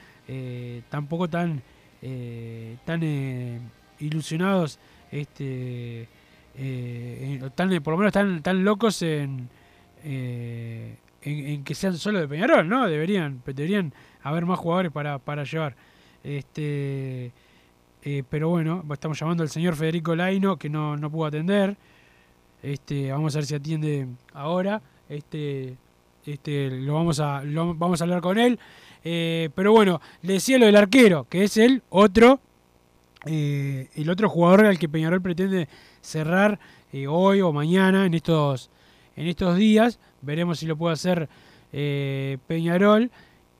[0.88, 1.62] tampoco tan,
[2.84, 4.78] tan ilusionados,
[5.12, 6.08] este,
[7.54, 9.48] tan, por lo menos tan, tan locos en
[10.08, 12.88] eh, en, que sean solo de Peñarol, ¿no?
[12.88, 13.92] Deberían, deberían
[14.22, 15.74] haber más jugadores para, para llevar.
[16.22, 17.32] Este,
[18.04, 21.76] eh, pero bueno, estamos llamando al señor Federico Laino, que no, no pudo atender.
[22.66, 24.82] Este, vamos a ver si atiende ahora.
[25.08, 25.76] Este,
[26.26, 28.58] este, lo vamos a, vamos a hablar con él.
[29.04, 32.40] Eh, pero bueno, le decía lo del arquero, que es el otro,
[33.24, 35.68] el otro jugador al que Peñarol pretende
[36.00, 36.58] cerrar
[37.08, 38.70] hoy o mañana en estos
[39.16, 39.98] en estos días.
[40.22, 41.28] Veremos si lo puede hacer
[41.72, 43.10] eh, Peñarol.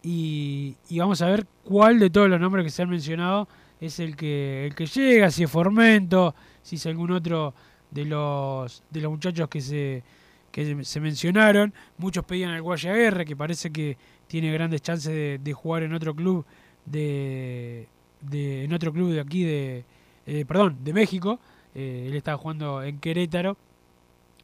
[0.02, 3.48] Y, vamos a ver cuál de todos los nombres que se han mencionado
[3.80, 7.54] es el que, el que llega, si es Formento, si es algún otro
[7.90, 10.02] de los, de los muchachos que se,
[10.50, 11.72] que se mencionaron.
[11.98, 16.44] Muchos pedían al Guayaguerre, que parece que tiene grandes chances de, jugar en otro club
[16.84, 17.86] de,
[18.20, 19.84] de, en otro club de aquí de
[20.26, 21.38] eh, perdón de México.
[21.74, 23.56] Eh, él estaba jugando en Querétaro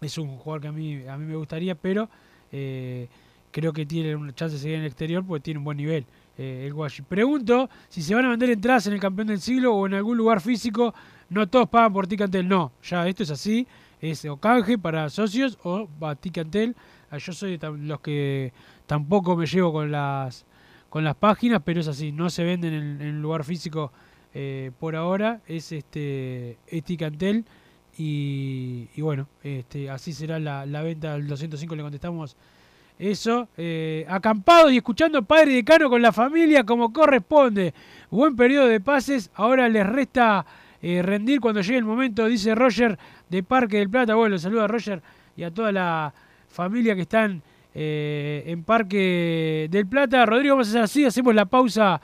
[0.01, 2.09] es un jugador que a mí, a mí me gustaría, pero
[2.51, 3.07] eh,
[3.53, 6.05] creo que tiene una chance de seguir en el exterior porque tiene un buen nivel
[6.39, 7.03] el Guashi.
[7.03, 10.17] Pregunto si se van a vender entradas en el campeón del siglo o en algún
[10.17, 10.93] lugar físico.
[11.33, 12.73] No todos pagan por Ticantel, no.
[12.83, 13.67] Ya esto es así.
[14.01, 16.77] Es o canje para socios o va Ticantel.
[17.11, 18.53] Ah, yo soy de los que
[18.87, 20.45] tampoco me llevo con las
[20.89, 22.13] con las páginas, pero es así.
[22.13, 23.93] No se venden en, en lugar físico
[24.35, 25.41] eh, por ahora.
[25.47, 27.45] Es este es Ticantel.
[27.97, 32.37] Y, bueno, este, así será la, venta del 205, le contestamos
[32.99, 33.49] eso.
[33.57, 37.75] Eh, acampado y escuchando Padre Decano con la familia como corresponde.
[38.11, 40.47] Buen periodo de pases, ahora les resta
[40.83, 44.15] eh, rendir cuando llegue el momento, dice Roger de Parque del Plata.
[44.15, 45.03] Bueno, saludo a Roger
[45.37, 46.13] y a toda la
[46.49, 47.43] familia que están
[47.75, 50.27] eh, en Parque del Plata.
[50.27, 52.01] Rodrigo, vamos a hacer así, hacemos la pausa.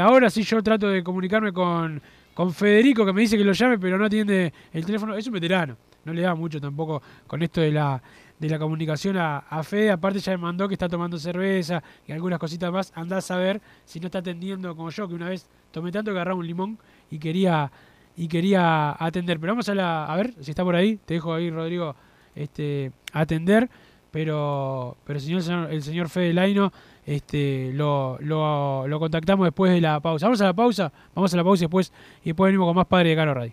[0.00, 2.00] ahora sí yo trato de comunicarme con
[2.34, 5.14] con Federico que me dice que lo llame, pero no atiende el teléfono.
[5.14, 8.02] Es un veterano, no le da mucho tampoco con esto de la,
[8.38, 9.90] de la comunicación a, a Fede.
[9.90, 12.92] Aparte ya me mandó que está tomando cerveza y algunas cositas más.
[12.94, 16.16] Andá a ver si no está atendiendo como yo, que una vez tomé tanto que
[16.16, 16.78] agarraba un limón
[17.10, 17.70] y quería
[18.16, 19.38] y quería atender.
[19.40, 20.98] Pero vamos a, la, a ver si está por ahí.
[21.04, 21.94] Te dejo ahí, Rodrigo,
[22.34, 23.68] este, atender.
[24.10, 26.70] Pero, pero el señor, el señor Fede Laino
[27.06, 30.26] este, lo, lo, lo, contactamos después de la pausa.
[30.26, 31.92] Vamos a la pausa, vamos a la pausa y después,
[32.22, 33.52] y después venimos con más Padre de Caro Radio.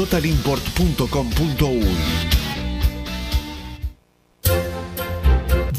[0.00, 2.49] www.totalimport.com.uy.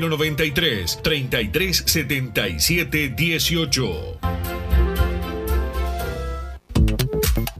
[0.00, 4.65] 093 33 77 18.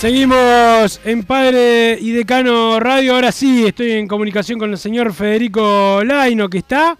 [0.00, 3.14] Seguimos en Padre y Decano Radio.
[3.14, 6.98] Ahora sí, estoy en comunicación con el señor Federico Laino, que está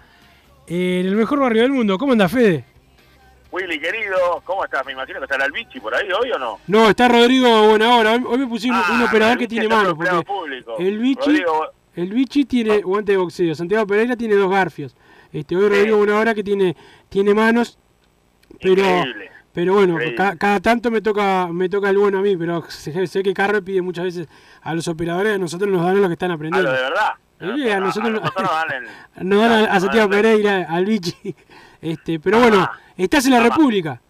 [0.66, 1.98] en el mejor barrio del mundo.
[1.98, 2.64] ¿Cómo anda, Fede?
[3.52, 4.84] Willy, querido, ¿cómo estás?
[4.86, 6.58] Me imagino que está el Albichi por ahí hoy o no?
[6.68, 8.14] No, está Rodrigo Buenahora.
[8.14, 9.92] Hoy hoy me pusieron Ah, un operador que tiene manos.
[9.92, 13.54] el Rodrigo- el Vichy tiene guante de boxeo.
[13.54, 14.96] Santiago Pereira tiene dos garfios.
[15.32, 16.74] Este, hoy Rodrigo Buenahora que tiene,
[17.10, 17.78] tiene manos.
[18.60, 19.30] Pero, Increíble.
[19.56, 19.96] Pero bueno,
[20.38, 22.36] cada tanto me toca me toca el bueno a mí.
[22.36, 24.28] Pero sé, sé que Carro pide muchas veces
[24.60, 26.70] a los operadores, a nosotros nos dan lo que están aprendiendo.
[26.70, 27.12] lo de verdad.
[27.40, 28.84] A nosotros, A nosotros nos dan
[29.16, 31.34] el- nos dan a, Santiago Pereira, al Vichy.
[31.80, 34.00] Este, pero bueno, estás en la República.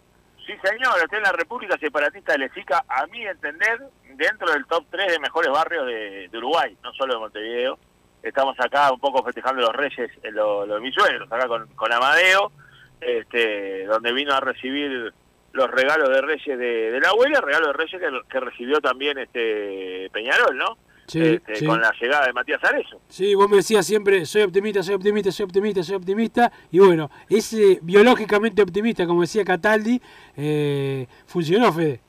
[0.45, 3.83] Sí, señor, estoy en la República Separatista de Lezica, a mi entender,
[4.15, 7.77] dentro del top 3 de mejores barrios de, de Uruguay, no solo de Montevideo.
[8.23, 11.67] Estamos acá un poco festejando los reyes, eh, lo, lo de mis suegros, acá con,
[11.75, 12.51] con Amadeo,
[12.99, 15.13] este, donde vino a recibir
[15.57, 19.17] los regalos de reyes de, de la abuela, regalos de reyes que, que recibió también
[19.17, 20.77] este Peñarol, ¿no?
[21.07, 21.65] Sí, Este, sí.
[21.65, 22.99] Con la llegada de Matías Arezo.
[23.07, 26.51] Sí, vos me decías siempre, soy optimista, soy optimista, soy optimista, soy optimista.
[26.69, 30.01] Y bueno, ese biológicamente optimista, como decía Cataldi,
[30.35, 32.01] eh, funcionó, Fede.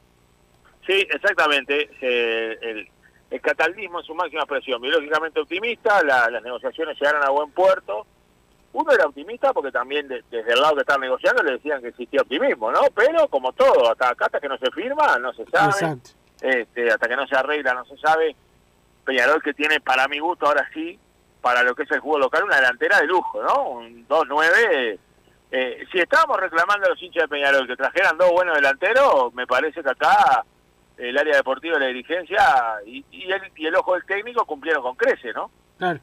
[0.86, 1.90] Sí, exactamente.
[2.01, 2.88] Eh, el,
[3.30, 4.82] el cataldismo en su máxima expresión.
[4.82, 8.05] Biológicamente optimista, la- las negociaciones llegaron a buen puerto.
[8.73, 11.89] Uno era optimista porque también de- desde el lado que estaban negociando le decían que
[11.89, 12.81] existía optimismo, ¿no?
[12.95, 15.71] Pero como todo, hasta acá hasta que no se firma, no se sabe.
[15.71, 16.11] Exacto.
[16.41, 18.37] Este, hasta que no se arregla, no se sabe.
[19.05, 20.99] Peñarol que tiene, para mi gusto, ahora sí,
[21.41, 23.71] para lo que es el juego local, una delantera de lujo, ¿no?
[23.71, 24.99] Un 2-9
[25.51, 29.47] Eh, si estábamos reclamando a los hinchas de Peñarol que trajeran dos buenos delanteros, me
[29.47, 30.45] parece que acá
[30.99, 32.39] el área deportiva y la dirigencia
[32.85, 35.51] y, y, el, y el ojo del técnico cumplieron con crece, ¿no?
[35.79, 36.01] Claro,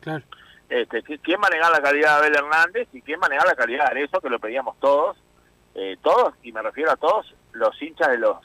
[0.00, 0.22] claro.
[0.68, 4.04] Este, qui- ¿Quién manejar la calidad de Abel Hernández y quién manejar la calidad de
[4.04, 5.16] eso que lo pedíamos todos,
[5.74, 8.36] eh, todos, y me refiero a todos los hinchas de los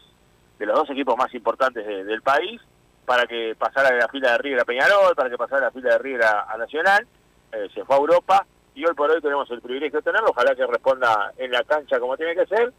[0.59, 2.61] de los dos equipos más importantes de- del país,
[3.05, 5.71] para que pasara de la fila de River a Peñarol, para que pasara de la
[5.71, 7.05] fila de River a, Nacional,
[7.51, 10.55] eh, se fue a Europa y hoy por hoy tenemos el privilegio de tenerlo, ojalá
[10.55, 12.71] que responda en la cancha como tiene que ser.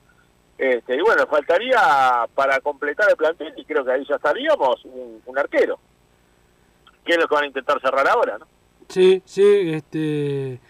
[0.56, 5.20] Este, y bueno, faltaría para completar el plantel, y creo que ahí ya estaríamos, un,
[5.26, 5.78] un arquero.
[7.04, 8.38] ¿Qué es lo que van a intentar cerrar ahora?
[8.38, 8.46] ¿no?
[8.88, 10.60] Sí, sí, este.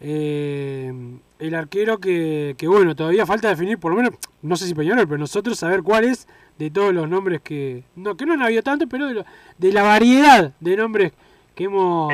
[0.00, 0.92] eh,
[1.38, 5.06] el arquero que, que, bueno, todavía falta definir, por lo menos, no sé si Peñarol,
[5.06, 6.26] pero nosotros saber cuál es
[6.58, 7.84] de todos los nombres que.
[7.96, 9.24] No, que no han habido tanto, pero de, lo-
[9.58, 11.12] de la variedad de nombres
[11.54, 12.12] que hemos.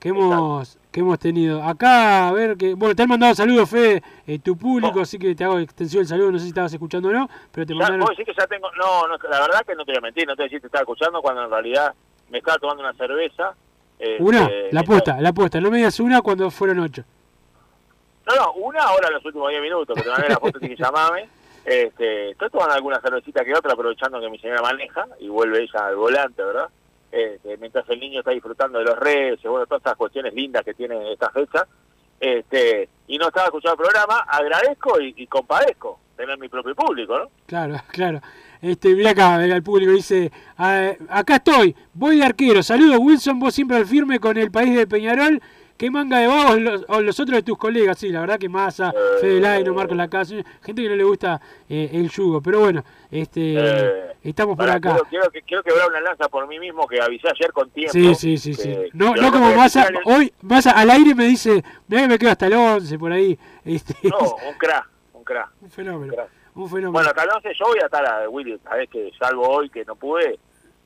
[0.00, 1.62] que hemos que hemos tenido.
[1.62, 5.34] Acá, a ver, que bueno, te han mandado saludos, Fede, eh, tu público, así que
[5.34, 7.78] te hago extensión el saludo, no sé si estabas escuchando o no, pero te Ya,
[7.78, 8.00] mandaron...
[8.00, 8.68] vos decís que ya tengo.
[8.72, 10.58] No, no, la verdad que no te voy a mentir, no te voy a decir
[10.58, 11.94] que te estaba escuchando cuando en realidad
[12.30, 13.54] me estaba tomando una cerveza.
[13.98, 17.04] Este, Una, la me apuesta, la apuesta, no me digas una cuando fueron ocho.
[18.26, 20.76] No, no, una ahora en los últimos 10 minutos, que te mandé la foto, tienes
[20.76, 21.28] que llamarme.
[21.64, 25.86] Este, estoy tomando alguna cervecita que otra, aprovechando que mi señora maneja y vuelve ella
[25.86, 26.68] al volante, ¿verdad?
[27.10, 30.74] Este, mientras el niño está disfrutando de los reyes, bueno, todas estas cuestiones lindas que
[30.74, 31.66] tiene esta fecha.
[32.20, 37.18] Este, y no estaba escuchando el programa, agradezco y, y compadezco tener mi propio público,
[37.18, 37.30] ¿no?
[37.46, 38.20] Claro, claro.
[38.60, 43.54] Este, mira acá, el público dice, "Ah, acá estoy, voy de arquero, saludos Wilson, vos
[43.54, 45.40] siempre al firme con el país de Peñarol,
[45.76, 48.48] qué manga de vagos los, o los otros de tus colegas, sí, la verdad que
[48.48, 52.84] Massa, Fede Laino, Marcos Lacasa, gente que no le gusta eh, el yugo, pero bueno,
[53.12, 53.92] este, Eh,
[54.24, 54.90] estamos por acá.
[54.94, 57.92] Quiero, quiero, que- quiero quebrar una lanza por mí mismo que avisé ayer con tiempo.
[57.92, 58.74] Sí, sí, sí, sí.
[58.92, 62.30] No, no como Massa, el- hoy Massa al aire me dice, mira que me quedo
[62.32, 63.38] hasta el 11 por ahí.
[63.64, 65.48] Este, No, un crack, un crack.
[65.60, 66.28] un fenómeno, crack.
[66.62, 66.92] Un fenómeno.
[66.92, 69.84] Bueno, hasta el 11 yo voy a estar a Willy, sabés que salvo hoy que
[69.84, 70.38] no pude.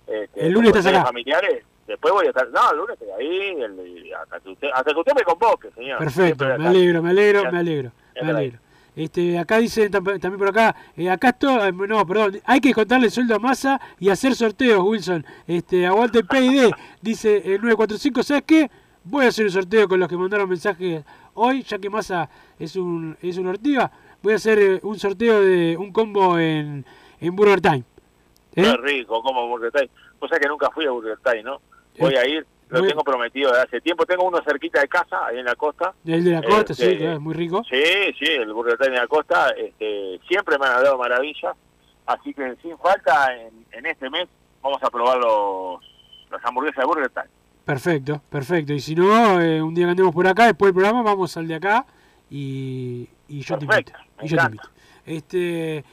[0.07, 1.05] Este, El lunes estás acá.
[1.05, 4.93] familiares, después voy a estar, no, el lunes estoy ahí, el- hasta, que usted, hasta
[4.93, 5.99] que usted me convoque, señor.
[5.99, 8.59] Perfecto, me alegro, me alegro, me alegro, me alegro.
[8.95, 13.07] Este, acá dice tam- también por acá, eh, acá estoy, no, perdón, hay que contarle
[13.07, 15.25] el sueldo a masa y hacer sorteos, Wilson.
[15.47, 16.71] Este, aguante el PID,
[17.01, 18.71] dice el 945, ¿sabes qué?
[19.05, 21.03] Voy a hacer un sorteo con los que mandaron mensajes
[21.35, 23.91] hoy, ya que Massa es un es un ortiga,
[24.23, 26.85] voy a hacer eh, un sorteo de un combo en,
[27.21, 27.85] en Burger Time.
[28.55, 28.63] ¿Eh?
[28.63, 29.91] Qué rico, como Burger Time.
[30.21, 31.61] Vos sabés que nunca fui a Burger Time, ¿no?
[31.99, 34.05] Voy Eh, a ir, lo voy- tengo prometido desde hace tiempo.
[34.07, 35.95] Tengo uno cerquita de casa, ahí en la costa.
[36.05, 37.63] El de la costa, sí, Este, claro, es muy rico.
[37.69, 37.83] Sí,
[38.19, 39.51] sí, el Burger Time de la costa.
[39.51, 41.57] Este, siempre me han hablado maravillas.
[42.07, 44.29] Así que sin falta, en, en este mes
[44.63, 45.81] vamos a probar los,
[46.31, 47.27] las hamburguesas de Burger Time.
[47.65, 48.73] Perfecto, perfecto.
[48.73, 51.47] Y si no, eh, un día que andemos por acá, después del programa, vamos al
[51.47, 51.87] de acá
[52.29, 53.93] y, y yo te invito.
[54.21, 54.69] Y yo te invito.
[55.07, 55.85] Este,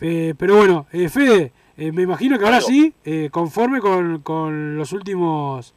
[0.00, 4.76] eh, pero bueno, eh, Fede, eh, me imagino que ahora sí, eh, conforme con, con
[4.76, 5.74] los últimos,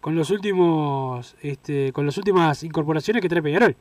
[0.00, 3.76] con los últimos, este, con las últimas incorporaciones que trae Peñarol.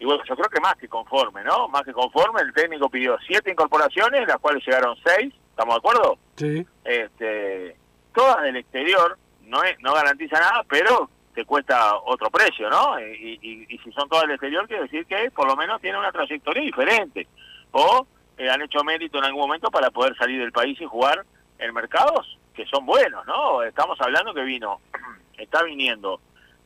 [0.00, 1.68] Y bueno, yo creo que más que conforme, ¿no?
[1.68, 6.18] Más que conforme, el técnico pidió siete incorporaciones, las cuales llegaron seis, ¿estamos de acuerdo?
[6.34, 6.66] Sí.
[6.84, 7.76] Este,
[8.12, 12.98] todas del exterior, no es, no garantiza nada, pero te cuesta otro precio, ¿no?
[13.00, 15.98] Y, y- y si son todas del exterior, quiere decir que por lo menos tienen
[16.00, 17.26] una trayectoria diferente.
[17.72, 18.06] O
[18.38, 21.24] eh, han hecho mérito en algún momento para poder salir del país y jugar
[21.58, 23.62] en mercados que son buenos, ¿no?
[23.62, 24.80] Estamos hablando que vino,
[25.38, 26.20] está viniendo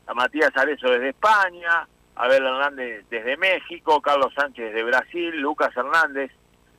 [0.06, 1.86] a Matías Arezo desde España,
[2.16, 6.32] Abel Hernández desde México, Carlos Sánchez de Brasil, Lucas Hernández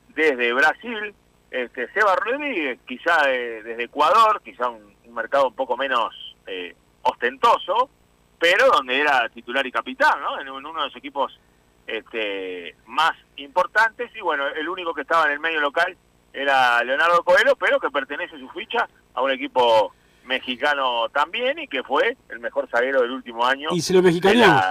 [0.08, 1.14] desde Brasil,
[1.50, 6.14] este Seba Rodríguez quizá de- desde Ecuador, quizá un, un mercado un poco menos
[6.46, 6.74] eh,
[7.10, 7.90] ostentoso,
[8.38, 10.40] pero donde era titular y capitán, ¿no?
[10.40, 11.38] En, un- uno de los equipos
[11.86, 15.96] este, más importantes y bueno, el único que estaba en el medio local
[16.32, 19.92] era Leonardo Coelho, pero que pertenece su ficha a un equipo
[20.24, 23.70] mexicano también y que fue el mejor zaguero del último año.
[23.72, 24.62] Y se lo mexicaneamos.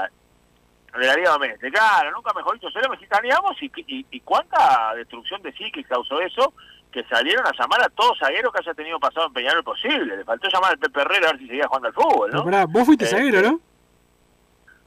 [0.97, 1.69] de la Liga Doméstica.
[1.71, 6.21] Claro, nunca mejor dicho, se lo mexicaneamos y, y, y cuánta destrucción de psiquis causó
[6.21, 6.53] eso
[6.91, 10.17] que salieron a llamar a todo zaguero que haya tenido pasado en Peñarol posible.
[10.17, 12.43] Le faltó llamar al Pepe Herrera a ver si seguía jugando al fútbol, ¿no?
[12.45, 13.59] pará, vos fuiste Eh, zaguero, ¿no?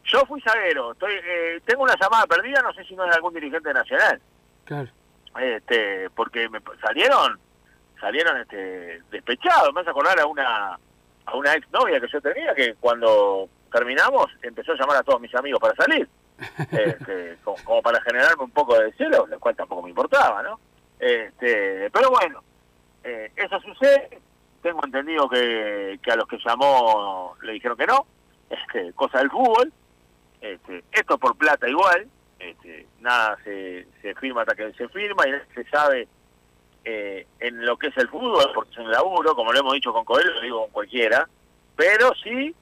[0.04, 3.16] Yo fui zaguero, estoy, eh, tengo una llamada perdida, no sé si no es de
[3.16, 4.20] algún dirigente nacional,
[4.64, 4.88] Claro.
[5.38, 7.38] este, porque me salieron,
[8.00, 10.78] salieron este, despechados, me hace acordar a una,
[11.26, 15.20] a una ex novia que yo tenía que cuando terminamos empezó a llamar a todos
[15.20, 16.08] mis amigos para salir,
[16.72, 20.58] este, como, como para generarme un poco de celo, lo cual tampoco me importaba, ¿no?
[21.00, 22.42] Este, pero bueno,
[23.02, 24.20] eh, eso sucede,
[24.62, 28.06] tengo entendido que, a los que llamó le dijeron que no,
[28.50, 29.72] este, cosa del fútbol,
[30.40, 32.06] este, esto por plata igual,
[33.00, 36.08] nada se, se firma hasta que se firma y se sabe
[36.84, 39.92] eh, en lo que es el fútbol, porque es un laburo, como lo hemos dicho
[39.92, 41.28] con Coelho, lo digo con cualquiera,
[41.76, 42.54] pero sí,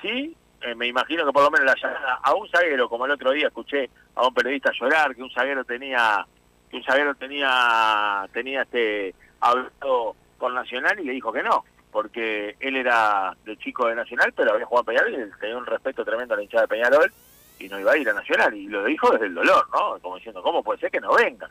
[0.00, 3.12] sí, eh, me imagino que por lo menos la llamada a un zaguero, como el
[3.12, 6.26] otro día escuché a un periodista llorar que un zaguero tenía,
[6.70, 12.76] que zaguero tenía, tenía este hablado con Nacional y le dijo que no, porque él
[12.76, 16.34] era de chico de Nacional, pero había jugado a Peñarol y tenía un respeto tremendo
[16.34, 17.12] a la hinchada de Peñarol
[17.58, 19.98] y no iba a ir a Nacional, y lo dijo desde el dolor, ¿no?
[20.00, 21.50] Como diciendo, ¿cómo puede ser que no venga?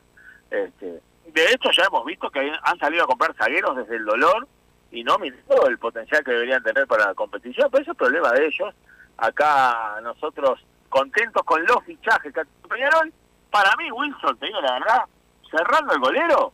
[0.49, 4.47] Este, de hecho, ya hemos visto que han salido a comprar zagueros desde el dolor
[4.91, 8.31] y no mirando el potencial que deberían tener para la competición, pero eso es problema
[8.31, 8.73] de ellos.
[9.17, 13.11] Acá nosotros contentos con los fichajes que Peñarol,
[13.49, 15.03] para mí, Wilson, te digo la verdad,
[15.49, 16.53] cerrando el golero,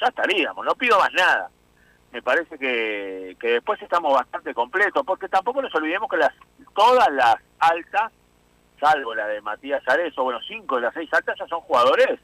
[0.00, 1.50] ya estaríamos, no pido más nada.
[2.12, 6.32] Me parece que, que después estamos bastante completos, porque tampoco nos olvidemos que las
[6.74, 8.12] todas las altas,
[8.78, 12.20] salvo la de Matías Arezo, bueno, cinco de las seis altas ya son jugadores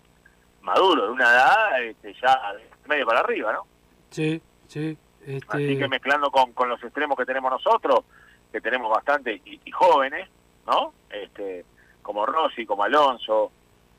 [0.61, 2.41] maduros, de una edad este, ya
[2.87, 3.67] medio para arriba, ¿no?
[4.11, 4.97] Sí, sí.
[5.27, 5.47] Este...
[5.49, 8.05] Así que mezclando con, con los extremos que tenemos nosotros,
[8.53, 10.29] que tenemos bastante y, y jóvenes,
[10.67, 10.93] ¿no?
[11.11, 11.65] Este,
[12.03, 13.51] como Rossi, como Alonso,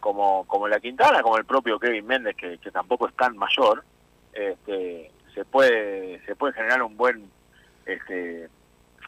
[0.01, 3.85] como, como la Quintana, como el propio Kevin Méndez, que, que tampoco es tan mayor,
[4.33, 7.29] este, se puede se puede generar un buen
[7.85, 8.49] este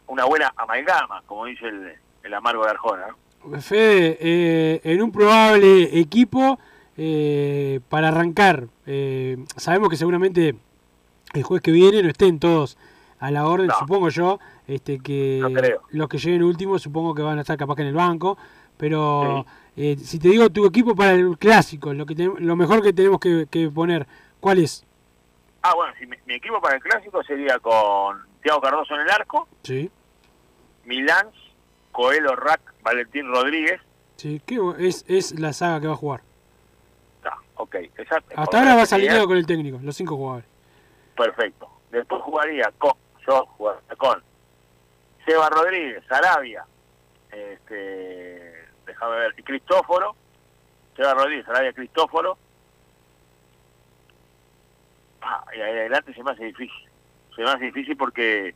[0.08, 3.08] una buena amalgama, como dice el, el amargo de Arjona.
[3.46, 3.62] ¿no?
[3.62, 6.60] Fede, eh, en un probable equipo
[6.96, 10.56] eh, para arrancar, eh, sabemos que seguramente
[11.34, 12.78] el jueves que viene no estén todos
[13.20, 13.76] a la orden, No.
[13.80, 15.50] supongo yo, este que No
[15.92, 18.38] los que lleguen últimos supongo que van a estar capaz que en el banco,
[18.78, 19.46] pero
[19.78, 22.94] eh, si te digo tu equipo para el clásico, lo que te- lo mejor que
[22.94, 24.06] tenemos que, que poner,
[24.40, 24.86] ¿cuál es?
[25.62, 29.10] Ah, bueno, si mi, mi equipo para el clásico sería con Thiago Cardoso en el
[29.10, 29.90] arco, Sí,
[30.86, 31.28] Milán,
[31.92, 33.80] Coelho Rack, Valentín Rodríguez.
[34.18, 36.22] sí, ¿qué es, es la saga que va a jugar.
[37.18, 37.76] Está, ok.
[37.76, 38.34] Exacto.
[38.36, 40.46] Hasta ahora vas alineado con el técnico, los cinco jugadores.
[41.16, 41.70] Perfecto.
[41.92, 42.92] Después jugaría con,
[43.26, 44.22] yo jugaría con
[45.26, 46.66] Seba Rodríguez, Sarabia,
[47.32, 48.43] este,
[48.86, 50.16] déjame ver, Cristóforo,
[50.96, 52.38] Seba Rodríguez, Sarabia, Cristóforo.
[55.22, 56.90] Ah, y ahí adelante se me hace difícil.
[57.36, 58.56] Se me hace difícil porque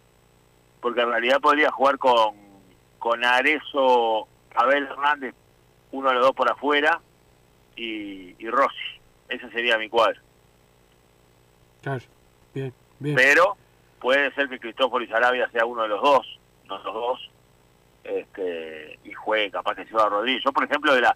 [0.81, 2.35] porque en realidad podría jugar con,
[2.99, 5.33] con Arezo, Abel Hernández,
[5.91, 7.01] uno de los dos por afuera,
[7.75, 8.99] y, y Rossi.
[9.29, 10.21] Ese sería mi cuadro.
[11.81, 12.03] Claro,
[12.53, 13.15] bien, bien.
[13.15, 13.57] pero
[13.99, 17.29] puede ser que Cristóforo y Sarabia sea uno de los dos, no los dos,
[18.07, 20.43] este, y juegue capaz que Seba Rodríguez.
[20.43, 21.15] Yo, por ejemplo, de la,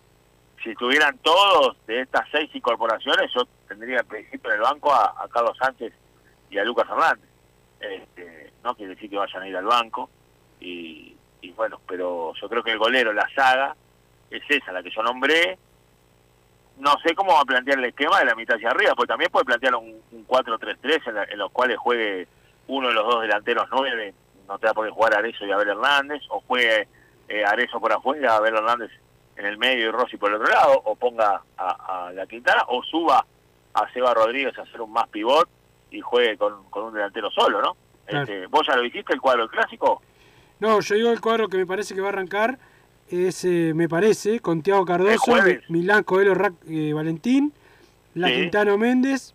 [0.63, 5.15] si estuvieran todos de estas seis incorporaciones, yo tendría al principio en el banco a,
[5.17, 5.93] a Carlos Sánchez
[6.49, 7.29] y a Lucas Hernández.
[7.79, 10.09] Este, no quiere decir que vayan a ir al banco,
[10.59, 13.75] y, y bueno, pero yo creo que el golero, la saga,
[14.29, 15.57] es esa, la que yo nombré,
[16.77, 19.31] no sé cómo va a plantear el esquema de la mitad hacia arriba, porque también
[19.31, 22.27] puede plantear un, un 4-3-3 en, en los cuales juegue
[22.67, 24.13] uno de los dos delanteros nueve,
[24.47, 26.87] no te va a poder jugar Arezo y Abel Hernández, o juegue
[27.29, 28.91] eh, Arezo por afuera, Abel Hernández
[29.37, 32.63] en el medio y Rossi por el otro lado, o ponga a, a la Quintana,
[32.67, 33.25] o suba
[33.73, 35.47] a Seba Rodríguez a hacer un más pivot
[35.89, 37.75] y juegue con, con un delantero solo, ¿no?
[38.05, 38.23] Claro.
[38.23, 40.01] Este, ¿Vos ya lo dijiste, el cuadro del clásico?
[40.59, 42.59] No, yo digo el cuadro que me parece que va a arrancar
[43.09, 45.33] es, eh, me parece, con Tiago ¿El Cardoso?
[45.69, 46.33] Milán, Coelho,
[46.69, 47.51] eh, Valentín,
[48.13, 48.35] La Sí.
[48.35, 49.33] Quintano Méndez,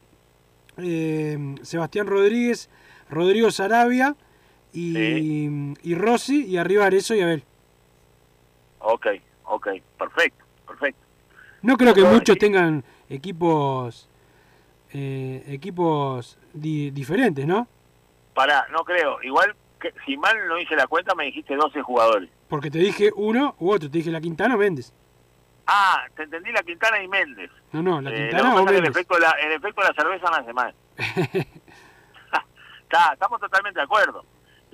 [0.78, 2.68] eh, Sebastián Rodríguez,
[3.10, 4.14] Rodrigo Sarabia
[4.72, 7.42] y, y Rossi, y arriba Arezo y Abel.
[8.80, 9.06] Ok,
[9.44, 11.00] ok, perfecto, perfecto.
[11.62, 14.08] No creo que No, muchos tengan equipos
[14.92, 17.66] eh, equipos di- diferentes, ¿no?
[18.34, 19.20] Pará, no creo.
[19.22, 22.30] Igual, que, si mal no hice la cuenta, me dijiste 12 jugadores.
[22.48, 24.92] Porque te dije uno u otro, te dije La Quintana o Méndez.
[25.66, 27.50] Ah, te entendí la Quintana y Méndez.
[27.72, 28.90] No, no, La Eh, Quintana que o que el Méndez.
[28.90, 30.74] efecto, de la, el efecto de la cerveza me hace mal.
[32.82, 34.24] Está, estamos totalmente de acuerdo.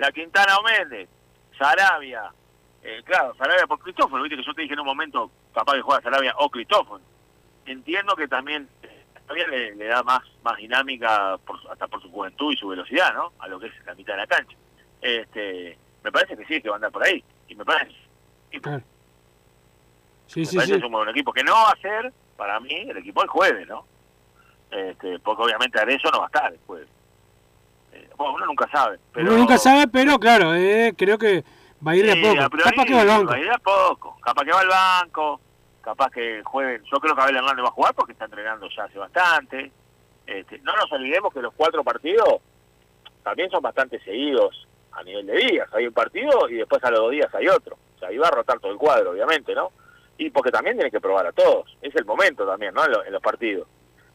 [0.02, 1.08] La Quintana o Méndez,
[1.56, 2.32] Sarabia,
[2.82, 5.82] eh, claro, Sarabia por Cristóforo, viste que yo te dije en un momento capaz de
[5.82, 7.00] jugar Sarabia o Cristóforo.
[7.66, 12.10] Entiendo que también eh, Sarabia le, le da más más dinámica por, hasta por su
[12.10, 13.32] juventud y su velocidad, ¿no?
[13.38, 14.56] A lo que es la mitad de la cancha.
[15.00, 17.22] Este, me parece que sí, que va a andar por ahí.
[17.46, 17.94] Y me parece,
[18.60, 18.82] Claro.
[20.26, 20.80] Sí, me sí, parece sí.
[20.80, 23.30] que es un buen equipo que no va a ser, para mí, el equipo del
[23.30, 23.86] jueves, ¿no?
[24.72, 26.88] Este, porque obviamente Arezzo no va a estar el jueves.
[28.22, 28.98] Bueno, uno nunca sabe.
[29.12, 31.44] Pero, Uno nunca sabe, pero claro, eh, creo que
[31.86, 32.40] va a ir de a poco.
[32.42, 33.30] a Capaz que va al banco.
[33.30, 34.16] Va a ir de a poco.
[34.20, 35.40] Capaz que va al banco.
[35.82, 36.80] Capaz que juegue.
[36.92, 39.72] Yo creo que Abel Hernández va a jugar porque está entrenando ya hace bastante.
[40.26, 42.40] Este, no nos olvidemos que los cuatro partidos
[43.22, 45.68] también son bastante seguidos a nivel de días.
[45.74, 47.76] Hay un partido y después a los dos días hay otro.
[47.96, 49.70] O sea, ahí va a rotar todo el cuadro, obviamente, ¿no?
[50.18, 51.76] y porque también tiene que probar a todos.
[51.80, 52.84] Es el momento también, ¿no?
[52.84, 53.66] En, lo- en los partidos.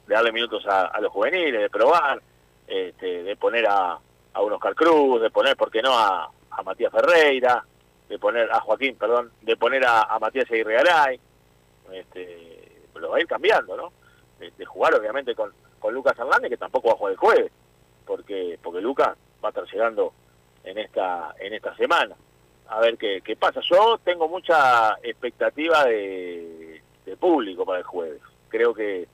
[0.06, 2.22] De darle minutos a, a los juveniles, de probar,
[2.68, 3.98] este, de poner a,
[4.34, 7.64] a un Oscar Cruz, de poner, ¿por qué no?, a, a Matías Ferreira,
[8.10, 10.78] de poner a Joaquín, perdón, de poner a, a Matías Aguirre.
[11.92, 13.92] Este, lo va a ir cambiando, ¿no?
[14.40, 17.52] De, de jugar, obviamente, con, con Lucas Hernández, que tampoco va a jugar el jueves,
[18.06, 20.14] porque, porque Lucas va a estar llegando
[20.64, 22.16] en esta, en esta semana
[22.70, 23.62] a ver qué, qué pasa.
[23.62, 28.22] Yo tengo mucha expectativa de, de público para el jueves.
[28.50, 29.08] Creo que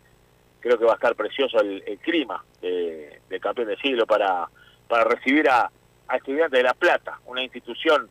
[0.64, 4.47] creo que va a estar precioso el, el clima de, del campeón del siglo para,
[4.88, 5.70] para recibir a,
[6.07, 8.09] a Estudiantes de La Plata, una institución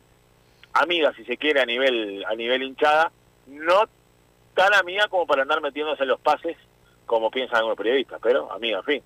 [0.73, 3.11] amiga, si se quiere, a nivel a nivel hinchada,
[3.47, 3.89] no
[4.53, 6.55] tan amiga como para andar metiéndose en los pases
[7.07, 9.03] como piensan algunos periodistas, pero amiga, en fin.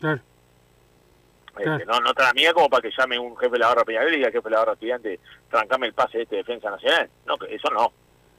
[0.00, 0.20] Claro.
[1.58, 1.84] Este, Claro.
[1.86, 4.16] no, no tan amiga como para que llame un jefe de la barra Peñarol y
[4.16, 5.18] diga jefe de la barra estudiante,
[5.50, 7.08] trancame el pase de este defensa nacional.
[7.26, 7.92] No, que eso no.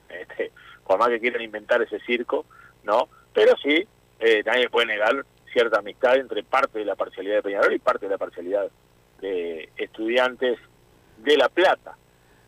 [0.10, 0.52] Este,
[0.86, 2.46] por más que quieran inventar ese circo,
[2.84, 3.08] no.
[3.34, 3.88] Pero sí,
[4.24, 8.06] eh, nadie puede negar cierta amistad entre parte de la parcialidad de Peñarol y parte
[8.06, 8.68] de la parcialidad
[9.22, 10.58] de estudiantes
[11.24, 11.96] de La Plata.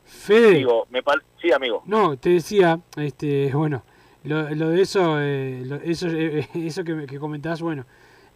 [0.06, 0.52] Fede.
[0.56, 1.02] Digo, me
[1.42, 1.84] sí, amigo.
[1.86, 3.84] No, te decía, este, bueno,
[4.24, 7.86] lo, lo de eso, eh, lo- eso, eh, eso que, que comentabas, bueno,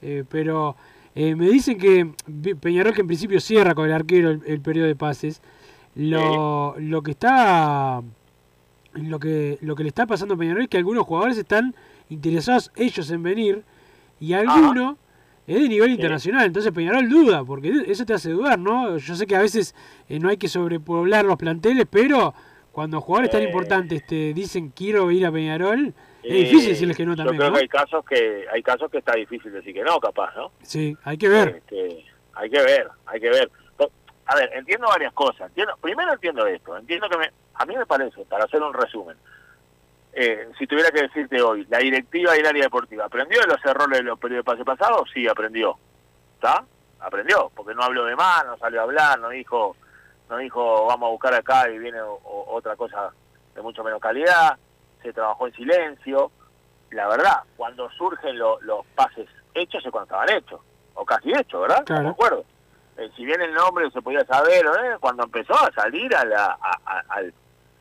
[0.02, 0.76] eh, pero
[1.16, 2.10] eh, me dicen que
[2.56, 5.42] Peñarol que en principio cierra con el arquero el, el periodo de pases,
[5.96, 8.02] lo, lo que está,
[8.94, 11.76] lo que, lo que le está pasando a Peñarol es que algunos jugadores están
[12.10, 13.64] interesados ellos en venir
[14.20, 14.98] y algunos
[15.48, 18.98] es de nivel internacional, entonces Peñarol duda, porque eso te hace dudar, ¿no?
[18.98, 19.74] Yo sé que a veces
[20.08, 22.34] eh, no hay que sobrepoblar los planteles, pero
[22.72, 23.46] cuando jugadores tan Eh.
[23.46, 27.38] importantes te dicen quiero ir a Peñarol, es Eh, difícil decirles que no Yo también,
[27.38, 27.56] creo ¿no?
[27.56, 30.52] que hay casos que hay casos que está difícil decir que no, capaz, ¿no?
[30.62, 31.56] Sí, hay que ver.
[31.58, 33.50] Este, hay que ver, hay que ver.
[34.28, 35.48] A ver, entiendo varias cosas.
[35.50, 36.78] Entiendo, primero entiendo esto.
[36.78, 39.18] Entiendo que me, a mí me parece, para hacer un resumen,
[40.14, 44.00] eh, si tuviera que decirte hoy, la directiva del área deportiva, ¿aprendió de los errores
[44.00, 45.10] de los periodos de pase pasados?
[45.14, 45.78] Sí, aprendió.
[46.36, 46.64] ¿Está?
[47.00, 49.76] Aprendió, porque no habló de más, no salió a hablar, no dijo,
[50.30, 53.12] no dijo vamos a buscar acá y viene o- o- otra cosa
[53.56, 54.58] de mucho menos calidad,
[55.02, 56.32] se trabajó en silencio.
[56.92, 60.60] La verdad, cuando surgen lo- los pases hechos es cuando estaban hechos,
[60.96, 61.84] o casi hechos, ¿verdad?
[61.86, 62.02] Claro.
[62.02, 62.46] No me acuerdo.
[62.98, 64.98] Eh, si bien el nombre se podía saber, ¿eh?
[65.00, 67.34] cuando empezó a salir a la- a- a- al,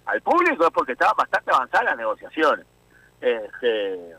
[0.09, 2.67] al público es porque estaban bastante avanzadas las negociaciones.
[3.21, 4.15] Este,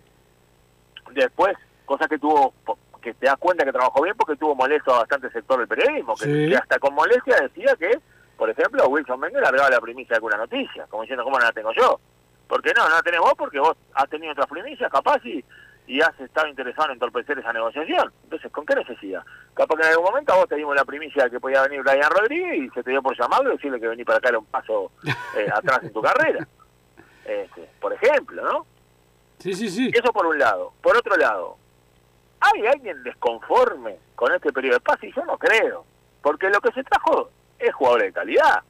[1.11, 2.53] después, cosa que tuvo,
[3.01, 6.15] que te das cuenta que trabajó bien porque tuvo molesto a bastante sector del periodismo,
[6.15, 6.49] que, Sí.
[6.49, 7.99] que hasta con molestia decía que,
[8.37, 11.51] por ejemplo, Wilson Mengue largaba la primicia de alguna noticia, como diciendo, ¿cómo no la
[11.51, 11.99] tengo yo?
[12.47, 15.43] Porque no, no la tenés vos porque vos has tenido otras primicias, capaz, y,
[15.89, 18.13] y has estado interesado en entorpecer esa negociación.
[18.23, 19.23] Entonces, ¿con qué necesidad?
[19.55, 21.81] Capaz que en algún momento a vos te dimos la primicia de que podía venir
[21.81, 24.37] Brian Rodríguez y se te dio por llamarlo y decirle que venir para acá era
[24.37, 24.91] un paso
[25.35, 26.47] eh, atrás en tu carrera.
[27.25, 28.67] Este, por ejemplo, ¿no?
[29.39, 29.91] Sí, sí, sí.
[29.91, 30.73] Eso por un lado.
[30.79, 31.57] Por otro lado,
[32.39, 34.99] ¿hay alguien desconforme con este periodo de paz?
[35.01, 35.85] Y yo no creo.
[36.21, 38.61] Porque lo que se trajo es jugador de calidad.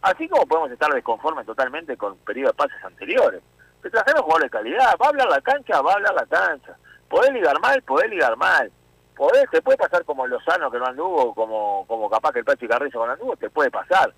[0.00, 3.42] Así como podemos estar desconformes totalmente con periodos de pases anteriores.
[3.86, 4.96] Se trajeron jugadores de calidad.
[5.00, 6.76] Va a hablar la cancha, va a hablar la cancha.
[7.08, 8.72] Podés ligar mal, podés ligar mal.
[9.14, 12.66] Podés, te puede pasar como Lozano que no anduvo, como, como capaz que el Pachi
[12.66, 14.12] Carrizo no anduvo, te puede pasar.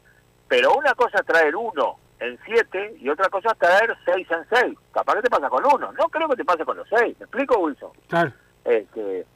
[0.49, 4.47] Pero una cosa es traer uno en siete y otra cosa es traer seis en
[4.49, 4.79] seis.
[4.91, 5.93] Capaz que te pasa con uno.
[5.93, 7.15] No creo que te pase con los seis.
[7.19, 7.91] ¿Me explico, Wilson?
[8.09, 8.33] Claro.
[8.65, 9.27] Este,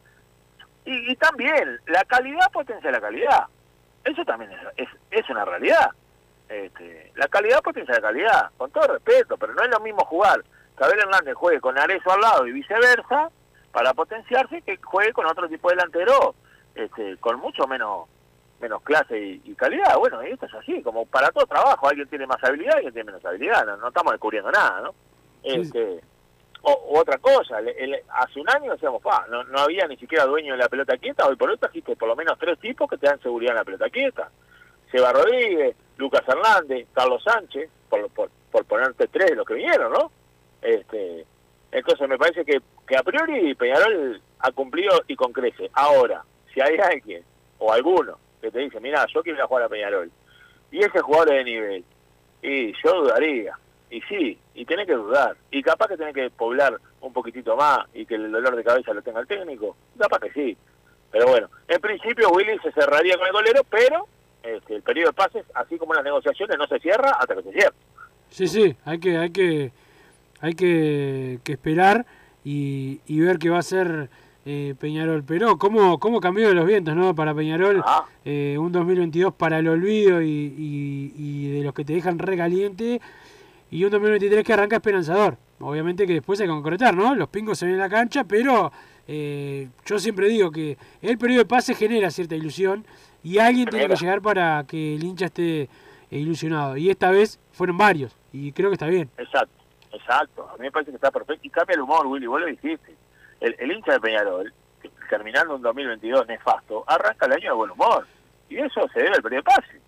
[0.86, 3.44] y, y también, la calidad potencia la calidad.
[4.02, 5.90] Eso también es, es, es una realidad.
[6.52, 10.42] Este, la calidad potencia la calidad, con todo respeto, pero no es lo mismo jugar
[10.76, 13.30] que Abel Hernández juegue con Arezo al lado y viceversa,
[13.72, 16.34] para potenciarse, que juegue con otro tipo de delantero
[16.74, 18.06] este, con mucho menos
[18.60, 19.96] menos clase y, y calidad.
[19.98, 23.06] Bueno, y esto es así, como para todo trabajo, alguien tiene más habilidad, alguien tiene
[23.12, 24.94] menos habilidad, no, no estamos descubriendo nada, ¿no?
[25.42, 26.00] Este,
[26.60, 29.96] o, o otra cosa, el- el- hace un año decíamos, pa, no, no había ni
[29.96, 32.88] siquiera dueño de la pelota quieta, hoy por hoy trajiste por lo menos tres tipos
[32.88, 34.30] que te dan seguridad en la pelota quieta.
[34.92, 39.92] Seba Rodríguez, Lucas Hernández, Carlos Sánchez, por, por, por ponerte tres de los que vinieron,
[39.92, 40.10] ¿no?
[40.60, 41.26] Este,
[41.70, 45.70] entonces me parece que, que a priori Peñarol ha cumplido y con crece.
[45.72, 46.22] Ahora,
[46.52, 47.24] si hay alguien
[47.58, 50.10] o alguno que te dice, mira, yo quiero ir a jugar a Peñarol,
[50.70, 51.84] y ese jugador es de nivel,
[52.42, 53.56] y yo dudaría,
[53.90, 57.86] y sí, y tenés que dudar, y capaz que tenés que poblar un poquitito más
[57.94, 60.56] y que el dolor de cabeza lo tenga el técnico, capaz que sí.
[61.10, 64.06] Pero bueno, en principio Willy se cerraría con el golero, pero
[64.42, 67.52] este, el periodo de pases, así como las negociaciones, no se cierra hasta que se
[67.52, 67.74] cierre.
[68.30, 69.72] Sí, sí, hay que, hay que,
[70.40, 72.06] hay que, que esperar
[72.44, 74.08] y, y ver qué va a hacer
[74.46, 75.22] eh, Peñarol.
[75.24, 77.14] Pero cómo, cómo cambió de los vientos, ¿no?
[77.14, 77.82] Para Peñarol,
[78.24, 83.00] eh, un 2022 para el olvido y, y- y de los que te dejan recaliente.
[83.70, 85.36] y un 2023 que arranca esperanzador.
[85.60, 87.14] Obviamente que después hay que concretar, ¿no?
[87.14, 88.72] Los pingos se ven en la cancha, pero
[89.06, 92.84] eh, yo siempre digo que el periodo de pase genera cierta ilusión
[93.22, 95.68] y alguien tiene que llegar para que el hincha esté
[96.10, 96.76] ilusionado.
[96.76, 99.10] Y esta vez fueron varios y creo que está bien.
[99.16, 99.62] Exacto,
[99.92, 100.48] exacto.
[100.50, 102.26] A mí me parece que está perfecto y cambia el humor, Willy.
[102.26, 102.94] Vos lo dijiste.
[103.40, 104.52] El, el hincha de Peñarol,
[105.08, 108.06] terminando un 2022 nefasto, arranca el año de buen humor.
[108.48, 109.80] Y eso se debe al periodo de pase.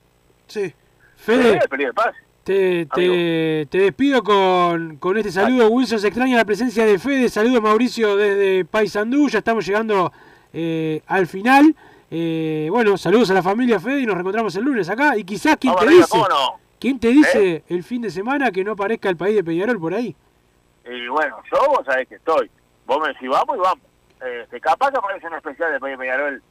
[0.46, 0.74] Sí.
[1.16, 2.18] Se debe Fede, al periodo de pase.
[2.44, 5.68] te, te, te despido con, con este saludo.
[5.68, 7.28] Wilson se extraña la presencia de Fede.
[7.28, 9.28] Saludo Mauricio desde Paysandú.
[9.28, 10.12] Ya estamos llegando
[10.52, 11.74] eh, al final.
[12.16, 15.16] Eh, bueno, saludos a la familia Fede y nos reencontramos el lunes acá.
[15.16, 16.60] Y quizás Vamos te dice, ¿cómo no?
[16.78, 19.94] ¿quién te dice el fin de semana que no aparezca el país de Peñarol por
[19.94, 20.14] ahí?
[20.84, 22.48] Y bueno, yo vos sabés que estoy.
[22.86, 23.84] Vos me decís, vamos y vamos.
[24.42, 26.42] Este, capaz que aparece un especial de País de Peñarol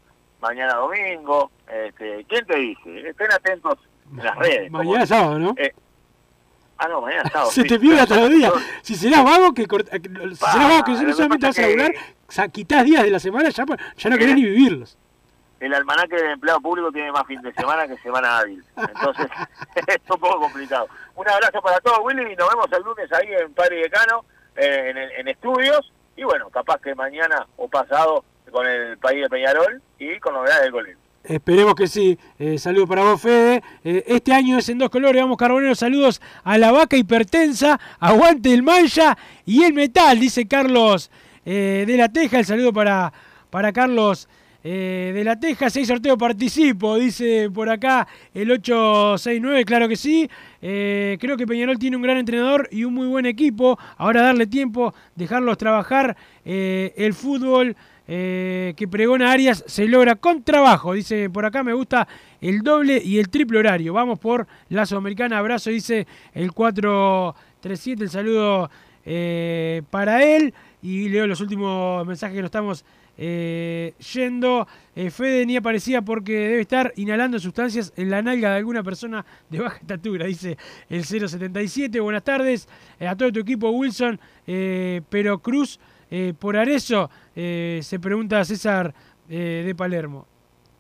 [0.42, 1.50] mañana domingo.
[1.72, 3.10] Este, ¿Quién te dice?
[3.10, 3.80] Estén atentos
[4.12, 4.70] en las redes.
[4.70, 5.54] Mañana sábado, ¿no?
[5.56, 5.72] Eh,
[6.78, 7.52] ah, no, mañana sábado.
[7.52, 7.68] Se sí.
[7.70, 8.52] te pierde hasta los días.
[8.82, 9.68] Si serás vago, que si
[10.36, 11.92] serás vago que lo que solamente vas a que- laburar,
[12.28, 13.64] sa- quitás días de la semana, ya,
[13.96, 14.98] ya no querés ni vivirlos.
[15.64, 18.64] El almanaque del empleado público tiene más fin de semana que semana hábil.
[18.76, 19.28] Entonces,
[19.88, 20.88] es un poco complicado.
[21.16, 24.26] Un abrazo para todos, Willy, y nos vemos el lunes ahí en Padre Decano,
[24.58, 25.94] eh, en, estudios.
[26.18, 30.64] Y bueno, capaz que mañana o pasado con el país de Peñarol y con novedades
[30.64, 30.98] del goleo.
[31.24, 32.20] Esperemos que sí.
[32.38, 33.64] Eh, saludos para vos, Fede.
[33.86, 35.22] Eh, este año es en dos colores.
[35.22, 35.76] Vamos, Carbonero.
[35.76, 37.80] Saludos a la vaca hipertensa.
[38.02, 41.10] Aguante el mancha y el metal, dice Carlos
[41.46, 42.40] eh, de la Teja.
[42.40, 43.14] El saludo para,
[43.50, 44.28] para Carlos
[44.66, 45.70] eh, de la Teja.
[45.70, 49.66] Si hay sorteo, participo, dice por acá el 869.
[49.66, 50.30] Claro que sí.
[50.62, 53.78] Eh, creo que Peñarol tiene un gran entrenador y un muy buen equipo.
[53.98, 56.16] Ahora darle tiempo, dejarlos trabajar.
[56.46, 60.94] Eh, el fútbol que pregona Arias se logra con trabajo.
[60.94, 62.08] Dice por acá, me gusta
[62.42, 63.94] el doble y el triple horario.
[63.94, 65.40] Vamos por la Sudamericana.
[65.40, 68.04] Abrazo, dice el 437.
[68.04, 68.70] El saludo
[69.90, 70.54] para él.
[70.82, 72.84] Y leo los últimos mensajes que nos estamos
[73.18, 74.68] eh, yendo.
[74.96, 79.26] Eh, Fede ni aparecía porque debe estar inhalando sustancias en la nalga de alguna persona
[79.50, 80.58] de baja estatura, dice
[80.90, 82.00] el 077.
[82.00, 82.68] Buenas tardes
[83.00, 84.20] eh, a todo tu equipo, Wilson.
[84.46, 85.80] Pero Cruz,
[86.38, 88.94] por Arezo, se pregunta César
[89.28, 90.28] de Palermo.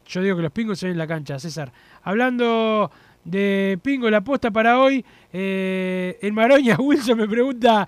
[0.05, 1.71] Yo digo que los pingos se ven en la cancha, César.
[2.03, 2.91] Hablando
[3.23, 7.87] de pingo, la aposta para hoy, en Maroña, Wilson me pregunta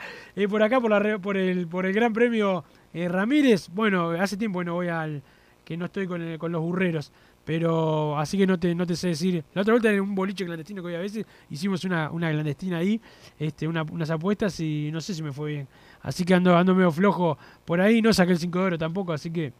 [0.50, 2.64] por acá, por el Gran Premio
[2.96, 3.70] eh, Ramírez.
[3.74, 5.22] Bueno, hace tiempo que no voy al.
[5.64, 7.12] que no estoy con, con los burreros.
[7.44, 9.44] Pero así que no te, no te sé decir.
[9.54, 12.78] La otra vuelta en un boliche clandestino que voy a veces hicimos una, una clandestina
[12.78, 13.00] ahí,
[13.38, 15.68] este, una- unas apuestas y no sé si me fue bien.
[16.02, 19.14] Así que ando, ando medio flojo por ahí, no saqué el 5 de oro tampoco,
[19.14, 19.54] así que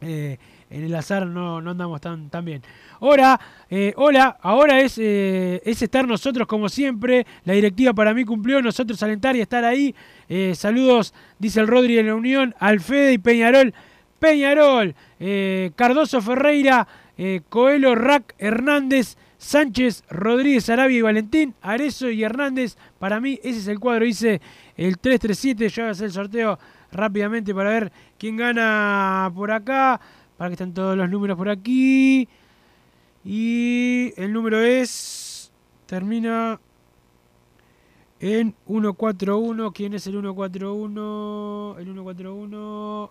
[0.00, 0.38] eh,
[0.70, 2.60] en el azar no, no andamos tan, tan bien.
[3.00, 3.38] Ahora,
[3.70, 7.24] eh, hola, ahora es, es estar nosotros como siempre.
[7.44, 9.94] La directiva para mí cumplió, nosotros alentar y estar ahí.
[10.28, 13.74] Eh, saludos, dice el Rodri de la Unión, Alfede y Peñarol.
[14.18, 16.86] Peñarol, eh, Cardoso Ferreira,
[17.18, 22.76] eh, Coelho, Rack, Hernández, Sánchez, Rodríguez, Arabia y Valentín, Arezo y Hernández.
[22.98, 24.40] Para mí ese es el cuadro, dice
[24.76, 25.68] el 337.
[25.68, 26.58] Yo voy a hacer el sorteo
[26.90, 30.00] rápidamente para ver quién gana por acá.
[30.38, 32.26] Para que estén todos los números por aquí.
[33.24, 35.52] Y el número es...
[35.86, 36.58] Termina
[38.20, 39.72] en 141.
[39.72, 41.76] ¿Quién es el 141?
[41.78, 43.10] El 141...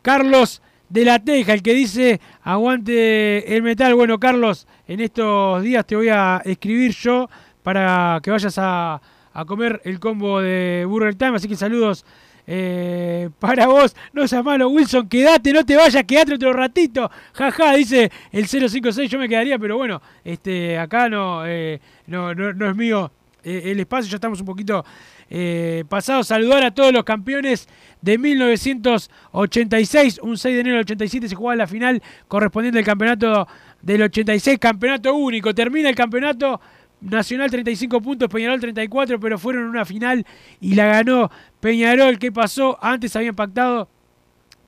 [0.00, 3.94] Carlos de la Teja, el que dice aguante el metal.
[3.94, 7.28] Bueno, Carlos, en estos días te voy a escribir yo
[7.62, 9.02] para que vayas a,
[9.32, 11.36] a comer el combo de Burger Time.
[11.36, 12.04] Así que saludos
[12.50, 13.94] eh, para vos.
[14.14, 17.10] No seas malo, Wilson, quédate, no te vayas, quédate otro ratito.
[17.34, 22.70] Jaja, dice el 056, yo me quedaría, pero bueno, este acá no, eh, no, no,
[22.70, 23.12] es mío
[23.42, 24.84] el espacio, ya estamos un poquito
[25.30, 26.26] eh, pasados.
[26.26, 27.68] Saludar a todos los campeones
[28.00, 30.20] de 1986.
[30.22, 33.48] Un 6 de enero del 87 se jugaba la final correspondiente al campeonato
[33.82, 35.54] del 86, campeonato único.
[35.54, 36.60] Termina el campeonato
[37.00, 40.26] Nacional 35 puntos, Peñarol 34, pero fueron una final
[40.60, 41.30] y la ganó
[41.60, 42.18] Peñarol.
[42.18, 42.76] ¿Qué pasó?
[42.82, 43.88] Antes habían pactado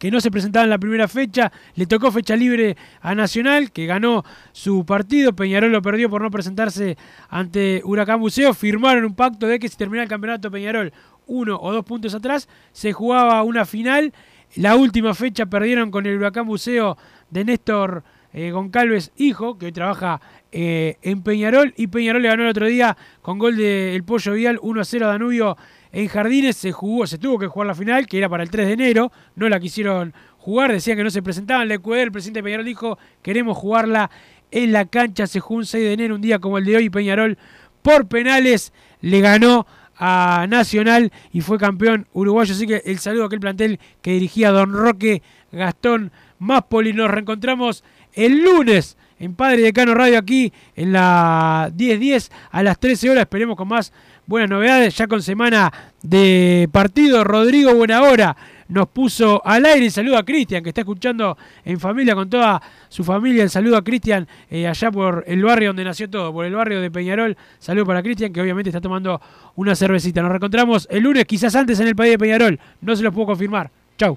[0.01, 3.85] que no se presentaba en la primera fecha, le tocó fecha libre a Nacional, que
[3.85, 6.97] ganó su partido, Peñarol lo perdió por no presentarse
[7.29, 10.91] ante Huracán Buceo, firmaron un pacto de que si terminaba el campeonato Peñarol
[11.27, 14.15] uno o dos puntos atrás, se jugaba una final,
[14.57, 16.97] la última fecha perdieron con el Huracán Buceo
[17.29, 20.19] de Néstor eh, Goncalves, hijo, que hoy trabaja
[20.51, 24.59] eh, en Peñarol, y Peñarol le ganó el otro día con gol del Pollo Vial
[24.63, 25.59] 1 a 0 a Danubio
[25.93, 28.67] en Jardines se jugó, se tuvo que jugar la final, que era para el 3
[28.67, 32.39] de enero, no la quisieron jugar, decían que no se presentaban, la EQD, el presidente
[32.39, 34.11] de Peñarol dijo, queremos jugarla
[34.51, 36.91] en la cancha, se jugó un 6 de enero, un día como el de hoy,
[36.91, 37.39] Peñarol
[37.83, 39.67] por penales le ganó
[39.97, 42.55] a Nacional y fue campeón uruguayo.
[42.55, 45.23] Así que el saludo a aquel plantel que dirigía Don Roque
[45.53, 46.93] Gastón Máspoli.
[46.93, 47.85] Nos reencontramos
[48.15, 53.23] el lunes en Padre Decano Radio aquí en la 10.10 a las 13 horas.
[53.23, 53.93] Esperemos con más
[54.31, 55.73] buenas novedades, ya con semana
[56.03, 57.25] de partido.
[57.25, 58.37] Rodrigo Buenahora
[58.69, 59.91] nos puso al aire.
[59.91, 63.43] Saludo a Cristian, que está escuchando en familia con toda su familia.
[63.43, 66.81] El saludo a Cristian eh, allá por el barrio donde nació todo, por el barrio
[66.81, 67.37] de Peñarol.
[67.59, 69.21] Saludo para Cristian, que obviamente está tomando
[69.57, 70.23] una cervecita.
[70.23, 72.61] Nos reencontramos el lunes, quizás antes en el país de Peñarol.
[72.83, 73.69] No se los puedo confirmar.
[73.99, 74.17] Chau.